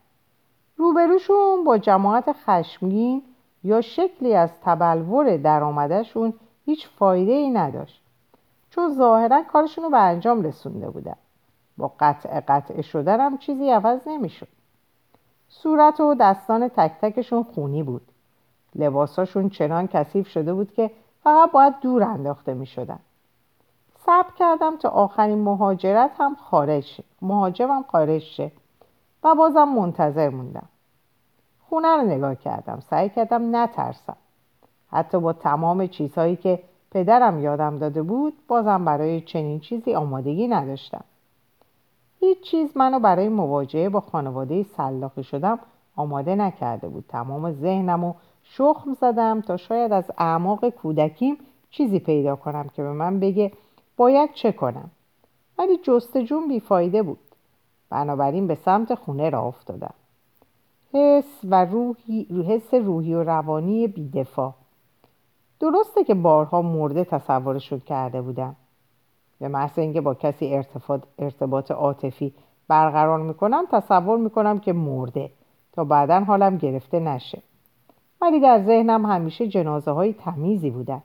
روبروشون 0.77 1.65
با 1.65 1.79
جماعت 1.79 2.33
خشمگین 2.33 3.23
یا 3.65 3.81
شکلی 3.81 4.35
از 4.35 4.51
تبلور 4.65 5.37
درآمدشون 5.37 6.35
هیچ 6.65 6.89
فایده 6.89 7.33
ای 7.33 7.51
نداشت. 7.51 8.03
چون 8.71 8.95
ظاهرا 8.95 9.43
کارشون 9.43 9.85
رو 9.85 9.91
به 9.91 9.99
انجام 9.99 10.43
رسونده 10.43 10.91
بودن. 10.91 11.17
با 11.77 11.93
قطع 12.01 12.41
قطع 12.41 12.81
شدنم 12.81 13.39
چیزی 13.39 13.71
عوض 13.71 14.09
نمی‌شد. 14.09 14.49
صورت 15.49 16.01
و 16.01 16.15
دستان 16.15 16.69
تک 16.69 16.93
تکشون 17.01 17.43
خونی 17.43 17.83
بود. 17.83 18.03
لباساشون 18.75 19.49
چنان 19.49 19.87
کثیف 19.87 20.29
شده 20.29 20.55
بود 20.55 20.73
که 20.73 20.91
فقط 21.25 21.51
باید 21.51 21.81
دور 21.81 22.03
انداخته 22.03 22.55
می 22.55 22.67
شدن. 22.67 22.99
صبر 24.07 24.31
کردم 24.39 24.77
تا 24.77 24.89
آخرین 24.89 25.39
مهاجرت 25.39 26.11
هم 26.19 26.35
خارج 26.35 26.85
شه. 26.85 27.05
مهاجرم 27.23 27.83
خارج 27.83 28.23
شه. 28.23 28.53
و 29.25 29.35
بازم 29.35 29.69
منتظر 29.69 30.29
موندم. 30.29 30.69
خونه 31.71 31.97
رو 31.97 32.03
نگاه 32.03 32.35
کردم. 32.35 32.83
سعی 32.91 33.09
کردم 33.09 33.57
نترسم. 33.57 34.17
حتی 34.91 35.21
با 35.21 35.33
تمام 35.33 35.87
چیزهایی 35.87 36.37
که 36.37 36.63
پدرم 36.91 37.39
یادم 37.39 37.79
داده 37.79 38.03
بود 38.03 38.35
بازم 38.49 38.85
برای 38.85 39.21
چنین 39.21 39.61
چیزی 39.61 39.95
آمادگی 39.95 40.49
نداشتم. 40.49 41.05
هیچ 42.21 42.41
چیز 42.41 42.77
منو 42.77 42.99
برای 42.99 43.29
مواجهه 43.29 43.89
با 43.89 44.01
خانواده 44.01 44.63
سلاخی 44.63 45.23
شدم 45.23 45.59
آماده 45.97 46.35
نکرده 46.35 46.89
بود. 46.89 47.05
تمام 47.09 47.53
ذهنم 47.53 48.05
و 48.05 48.15
شخم 48.43 48.95
زدم 48.95 49.41
تا 49.41 49.57
شاید 49.57 49.93
از 49.93 50.11
اعماق 50.19 50.69
کودکیم 50.69 51.39
چیزی 51.71 51.99
پیدا 51.99 52.37
کنم 52.37 52.69
که 52.69 52.83
به 52.83 52.93
من 52.93 53.21
بگه 53.21 53.53
باید 53.97 54.33
چه 54.33 54.53
کنم. 54.53 54.91
ولی 55.59 55.77
جستجون 55.77 56.49
بیفایده 56.49 57.03
بود. 57.03 57.19
بنابراین 57.91 58.47
به 58.47 58.55
سمت 58.55 58.95
خونه 58.95 59.31
را 59.31 59.43
افتادم. 59.43 59.95
حس 60.93 61.41
و 61.45 61.65
روحی 61.65 62.27
حس 62.49 62.75
روحی 62.75 63.15
و 63.15 63.23
روانی 63.23 63.89
بیدفاع. 63.89 64.55
درسته 65.61 66.05
که 66.05 66.15
بارها 66.15 66.63
مرده 66.63 67.05
تصورشون 67.05 67.81
کرده 67.81 68.23
بودم. 68.23 68.57
به 69.41 69.49
محض 69.49 69.79
اینکه 69.79 70.01
با 70.01 70.15
کسی 70.15 70.63
ارتباط, 71.19 71.71
عاطفی 71.71 72.35
برقرار 72.69 73.19
می‌کنم 73.19 73.65
تصور 73.73 74.19
می‌کنم 74.19 74.59
که 74.59 74.73
مرده. 74.73 75.31
تا 75.73 75.85
بعدا 75.85 76.21
حالم 76.21 76.57
گرفته 76.57 77.01
نشه. 77.01 77.43
ولی 78.21 78.41
در 78.41 78.63
ذهنم 78.67 79.07
همیشه 79.07 79.49
جنازه 79.49 79.91
های 79.91 80.13
تمیزی 80.13 80.71
بودن. 80.71 81.03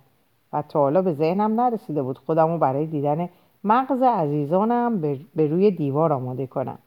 و 0.54 0.62
تا 0.62 0.80
حالا 0.80 1.02
به 1.02 1.14
ذهنم 1.14 1.62
نرسیده 1.62 2.04
بود 2.04 2.18
خودم 2.18 2.52
رو 2.52 2.58
برای 2.58 2.86
دیدن 2.86 3.30
مغز 3.64 4.02
عزیزانم 4.02 5.02
به 5.36 5.48
روی 5.48 5.72
دیوار 5.72 6.14
آماده 6.14 6.48
کنم. 6.48 6.80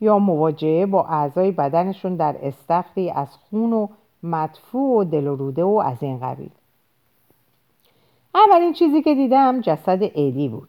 یا 0.00 0.18
مواجهه 0.18 0.86
با 0.86 1.06
اعضای 1.06 1.50
بدنشون 1.50 2.16
در 2.16 2.36
استخری 2.42 3.10
از 3.10 3.28
خون 3.36 3.72
و 3.72 3.88
مدفوع 4.22 5.00
و 5.00 5.04
دل 5.04 5.26
و 5.26 5.36
روده 5.36 5.64
و 5.64 5.82
از 5.86 6.02
این 6.02 6.20
قبیل. 6.20 6.50
اولین 8.34 8.72
چیزی 8.72 9.02
که 9.02 9.14
دیدم 9.14 9.60
جسد 9.60 10.02
ایدی 10.02 10.48
بود. 10.48 10.68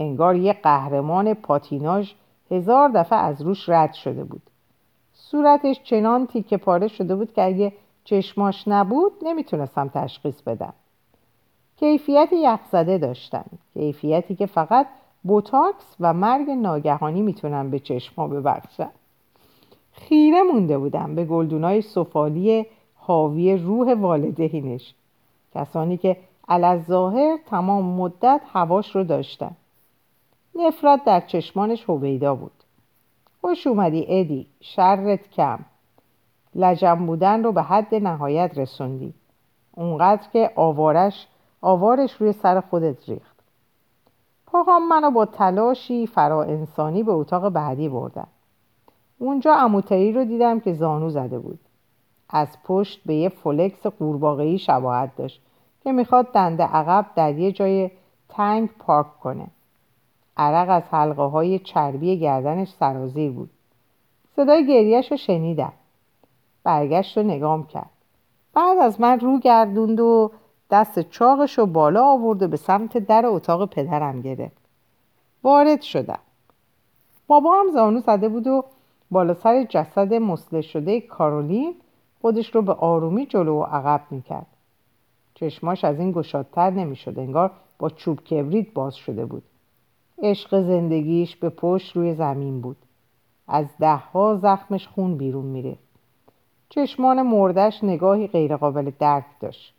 انگار 0.00 0.36
یه 0.36 0.52
قهرمان 0.52 1.34
پاتیناژ 1.34 2.12
هزار 2.50 2.88
دفعه 2.88 3.18
از 3.18 3.42
روش 3.42 3.68
رد 3.68 3.92
شده 3.92 4.24
بود. 4.24 4.42
صورتش 5.14 5.80
چنان 5.82 6.26
تیکه 6.26 6.56
پاره 6.56 6.88
شده 6.88 7.16
بود 7.16 7.32
که 7.32 7.44
اگه 7.44 7.72
چشماش 8.04 8.68
نبود 8.68 9.12
نمی‌تونستم 9.22 9.88
تشخیص 9.88 10.42
بدم. 10.42 10.72
کیفیت 11.76 12.28
یخزده 12.32 12.98
داشتن. 12.98 13.44
کیفیتی 13.74 14.34
که 14.34 14.46
فقط 14.46 14.86
بوتاکس 15.22 15.96
و 16.00 16.12
مرگ 16.12 16.50
ناگهانی 16.50 17.22
می‌تونن 17.22 17.70
به 17.70 17.78
چشما 17.78 18.28
ببخشن. 18.28 18.90
خیره 19.92 20.42
مونده 20.42 20.78
بودم 20.78 21.14
به 21.14 21.24
گلدونای 21.24 21.82
سفالی 21.82 22.66
حاوی 22.94 23.56
روح 23.56 23.94
والدینش. 23.94 24.94
کسانی 25.54 25.96
که 25.96 26.16
ظاهر 26.76 27.36
تمام 27.46 27.84
مدت 27.84 28.40
هواش 28.52 28.96
رو 28.96 29.04
داشتن. 29.04 29.50
نفرت 30.54 31.04
در 31.04 31.20
چشمانش 31.20 31.84
هویدا 31.90 32.34
بود. 32.34 32.52
خوش 33.40 33.66
اومدی 33.66 34.06
ادی. 34.08 34.46
شرت 34.60 35.30
کم. 35.30 35.58
لجم 36.54 37.06
بودن 37.06 37.44
رو 37.44 37.52
به 37.52 37.62
حد 37.62 37.94
نهایت 37.94 38.58
رسوندی. 38.58 39.14
اونقدر 39.72 40.28
که 40.32 40.50
آوارش 40.56 41.26
آوارش 41.60 42.12
روی 42.12 42.32
سر 42.32 42.60
خودت 42.60 43.08
ریخت. 43.08 43.27
پاهام 44.52 44.88
منو 44.88 45.10
با 45.10 45.26
تلاشی 45.26 46.06
فرا 46.06 46.42
انسانی 46.42 47.02
به 47.02 47.12
اتاق 47.12 47.48
بعدی 47.48 47.88
بردن. 47.88 48.26
اونجا 49.18 49.54
اموتری 49.54 50.12
رو 50.12 50.24
دیدم 50.24 50.60
که 50.60 50.72
زانو 50.72 51.10
زده 51.10 51.38
بود. 51.38 51.58
از 52.30 52.48
پشت 52.64 53.00
به 53.06 53.14
یه 53.14 53.28
فلکس 53.28 53.86
قورباغه‌ای 53.86 54.58
شباهت 54.58 55.16
داشت 55.16 55.42
که 55.84 55.92
می‌خواد 55.92 56.32
دنده 56.32 56.64
عقب 56.64 57.06
در 57.16 57.38
یه 57.38 57.52
جای 57.52 57.90
تنگ 58.28 58.68
پارک 58.78 59.20
کنه. 59.20 59.46
عرق 60.36 60.70
از 60.70 60.82
حلقه 60.90 61.22
های 61.22 61.58
چربی 61.58 62.18
گردنش 62.18 62.68
سرازیر 62.68 63.30
بود. 63.30 63.50
صدای 64.36 64.66
گریهش 64.66 65.10
رو 65.10 65.16
شنیدم. 65.16 65.72
برگشت 66.64 67.18
رو 67.18 67.24
نگام 67.24 67.66
کرد. 67.66 67.90
بعد 68.54 68.78
از 68.78 69.00
من 69.00 69.20
رو 69.20 69.38
گردوند 69.38 70.00
و 70.00 70.30
دست 70.70 71.00
چاقش 71.00 71.58
رو 71.58 71.66
بالا 71.66 72.04
آورد 72.04 72.42
و 72.42 72.48
به 72.48 72.56
سمت 72.56 72.98
در 72.98 73.26
اتاق 73.26 73.70
پدرم 73.70 74.22
گرفت. 74.22 74.56
وارد 75.42 75.82
شدم. 75.82 76.18
بابا 77.26 77.60
هم 77.60 77.70
زانو 77.72 78.00
زده 78.00 78.28
بود 78.28 78.46
و 78.46 78.64
بالا 79.10 79.34
سر 79.34 79.64
جسد 79.64 80.14
مسله 80.14 80.60
شده 80.60 81.00
کارولین 81.00 81.74
خودش 82.20 82.54
رو 82.54 82.62
به 82.62 82.72
آرومی 82.72 83.26
جلو 83.26 83.58
و 83.58 83.62
عقب 83.62 84.00
می‌کرد. 84.10 84.46
چشماش 85.34 85.84
از 85.84 85.98
این 85.98 86.12
گشادتر 86.12 86.70
نمی‌شد 86.70 87.18
انگار 87.18 87.50
با 87.78 87.90
چوب 87.90 88.20
کبریت 88.20 88.72
باز 88.72 88.96
شده 88.96 89.26
بود. 89.26 89.42
عشق 90.22 90.60
زندگیش 90.60 91.36
به 91.36 91.48
پشت 91.48 91.96
روی 91.96 92.14
زمین 92.14 92.60
بود. 92.60 92.76
از 93.48 93.66
دهها 93.80 94.36
زخمش 94.36 94.88
خون 94.88 95.16
بیرون 95.16 95.44
میره 95.44 95.76
چشمان 96.68 97.22
مردش 97.22 97.84
نگاهی 97.84 98.26
غیرقابل 98.26 98.90
درک 98.98 99.24
داشت. 99.40 99.74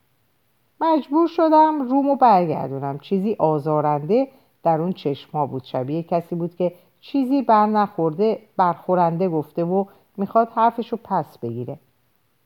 مجبور 0.82 1.28
شدم 1.28 1.82
رومو 1.82 2.16
برگردونم. 2.16 3.00
چیزی 3.00 3.36
آزارنده 3.40 4.28
در 4.64 4.82
اون 4.82 4.92
چشما 4.92 5.46
بود. 5.46 5.64
شبیه 5.64 6.04
کسی 6.04 6.36
بود 6.36 6.56
که 6.56 6.74
چیزی 7.02 7.42
بر 7.42 7.66
نخورده 7.66 8.40
برخورنده 8.58 9.30
گفته 9.30 9.64
و 9.64 9.86
می‌خواد 10.18 10.50
حرفشو 10.56 10.98
پس 11.04 11.38
بگیره. 11.38 11.80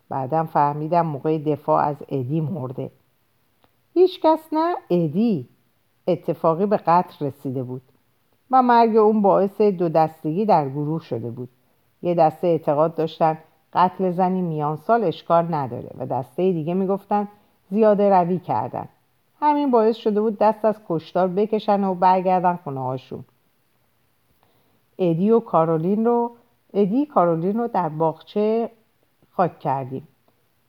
بعدم 0.09 0.45
فهمیدم 0.45 1.05
موقع 1.05 1.37
دفاع 1.37 1.83
از 1.83 1.95
ادی 2.09 2.41
مرده. 2.41 2.91
هیچکس 3.93 4.47
نه 4.51 4.75
ادی 4.89 5.47
اتفاقی 6.07 6.65
به 6.65 6.77
قتل 6.77 7.25
رسیده 7.25 7.63
بود 7.63 7.81
و 8.51 8.61
مرگ 8.61 8.95
اون 8.95 9.21
باعث 9.21 9.61
دو 9.61 9.89
دستگی 9.89 10.45
در 10.45 10.69
گروه 10.69 11.01
شده 11.01 11.31
بود. 11.31 11.49
یه 12.01 12.15
دسته 12.15 12.47
اعتقاد 12.47 12.95
داشتن 12.95 13.37
قتل 13.73 14.11
زنی 14.11 14.41
میان 14.41 14.75
سال 14.75 15.03
اشکال 15.03 15.53
نداره 15.53 15.89
و 15.97 16.05
دسته 16.05 16.51
دیگه 16.51 16.73
می‌گفتن 16.73 17.27
زیاده 17.73 18.09
روی 18.09 18.39
کردن. 18.39 18.89
همین 19.39 19.71
باعث 19.71 19.95
شده 19.95 20.21
بود 20.21 20.37
دست 20.37 20.65
از 20.65 20.75
کشتار 20.89 21.27
بکشن 21.27 21.83
و 21.83 21.95
برگردن 21.95 22.59
خونه 22.63 22.79
هاشون. 22.79 23.25
ادی 24.97 25.31
و 25.31 25.39
کارولین 25.39 26.05
رو 26.05 26.31
ادی 26.73 27.05
کارولین 27.05 27.57
رو 27.57 27.67
در 27.67 27.89
باغچه 27.89 28.69
خاک 29.31 29.59
کردیم. 29.59 30.07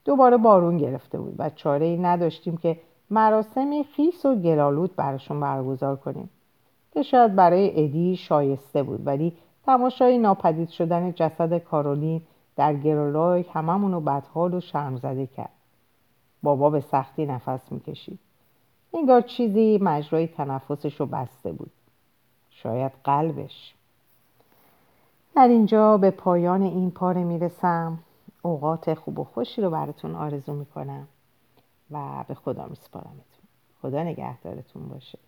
دوباره 0.05 0.37
بارون 0.37 0.77
گرفته 0.77 1.19
بود 1.19 1.35
و 1.39 1.51
چاره 1.51 1.87
ای 1.87 1.97
نداشتیم 1.97 2.57
که 2.57 2.81
مراسمی 3.11 3.85
خیس 3.85 4.27
و 4.27 4.35
گلالود 4.35 4.97
براشون 4.97 5.41
برگزار 5.41 5.97
کنیم. 5.97 6.31
که 6.95 7.03
شاید 7.03 7.35
برای 7.35 7.85
ادی 7.85 8.17
شایسته 8.17 8.83
بود 8.83 9.07
ولی 9.07 9.37
تماشای 9.67 10.19
ناپدید 10.19 10.69
شدن 10.69 11.13
جسد 11.13 11.59
کارولین 11.59 12.23
در 12.57 12.75
گرولای 12.75 13.45
هممون 13.53 13.93
رو 13.93 14.01
بدحال 14.01 14.55
و 14.55 14.61
شرم 14.61 14.97
زده 14.97 15.27
کرد. 15.27 15.54
بابا 16.45 16.71
به 16.71 16.81
سختی 16.81 17.27
نفس 17.27 17.73
می‌کشید 17.73 18.19
انگار 18.95 19.21
چیزی 19.21 19.79
مجرای 19.83 20.27
تنفسش 20.27 21.01
رو 21.01 21.07
بسته 21.07 21.53
بود. 21.53 21.71
شاید 22.51 22.93
قلبش. 23.05 23.75
در 25.37 25.49
اینجا 25.49 25.99
به 25.99 26.11
پایان 26.11 26.63
این 26.63 26.91
پاره 26.91 27.25
می‌رسم. 27.25 27.99
اوقات 28.43 28.95
خوب 28.95 29.19
و 29.19 29.25
خوشی 29.25 29.63
رو 29.63 29.71
براتون 29.71 30.15
آرزو 30.15 30.53
می‌کنم 30.53 31.09
و 31.91 32.25
به 32.29 32.35
خدا 32.35 32.67
میسپارمتون. 32.67 33.45
خدا 33.83 34.03
نگهدارتون 34.03 34.89
باشه. 34.89 35.19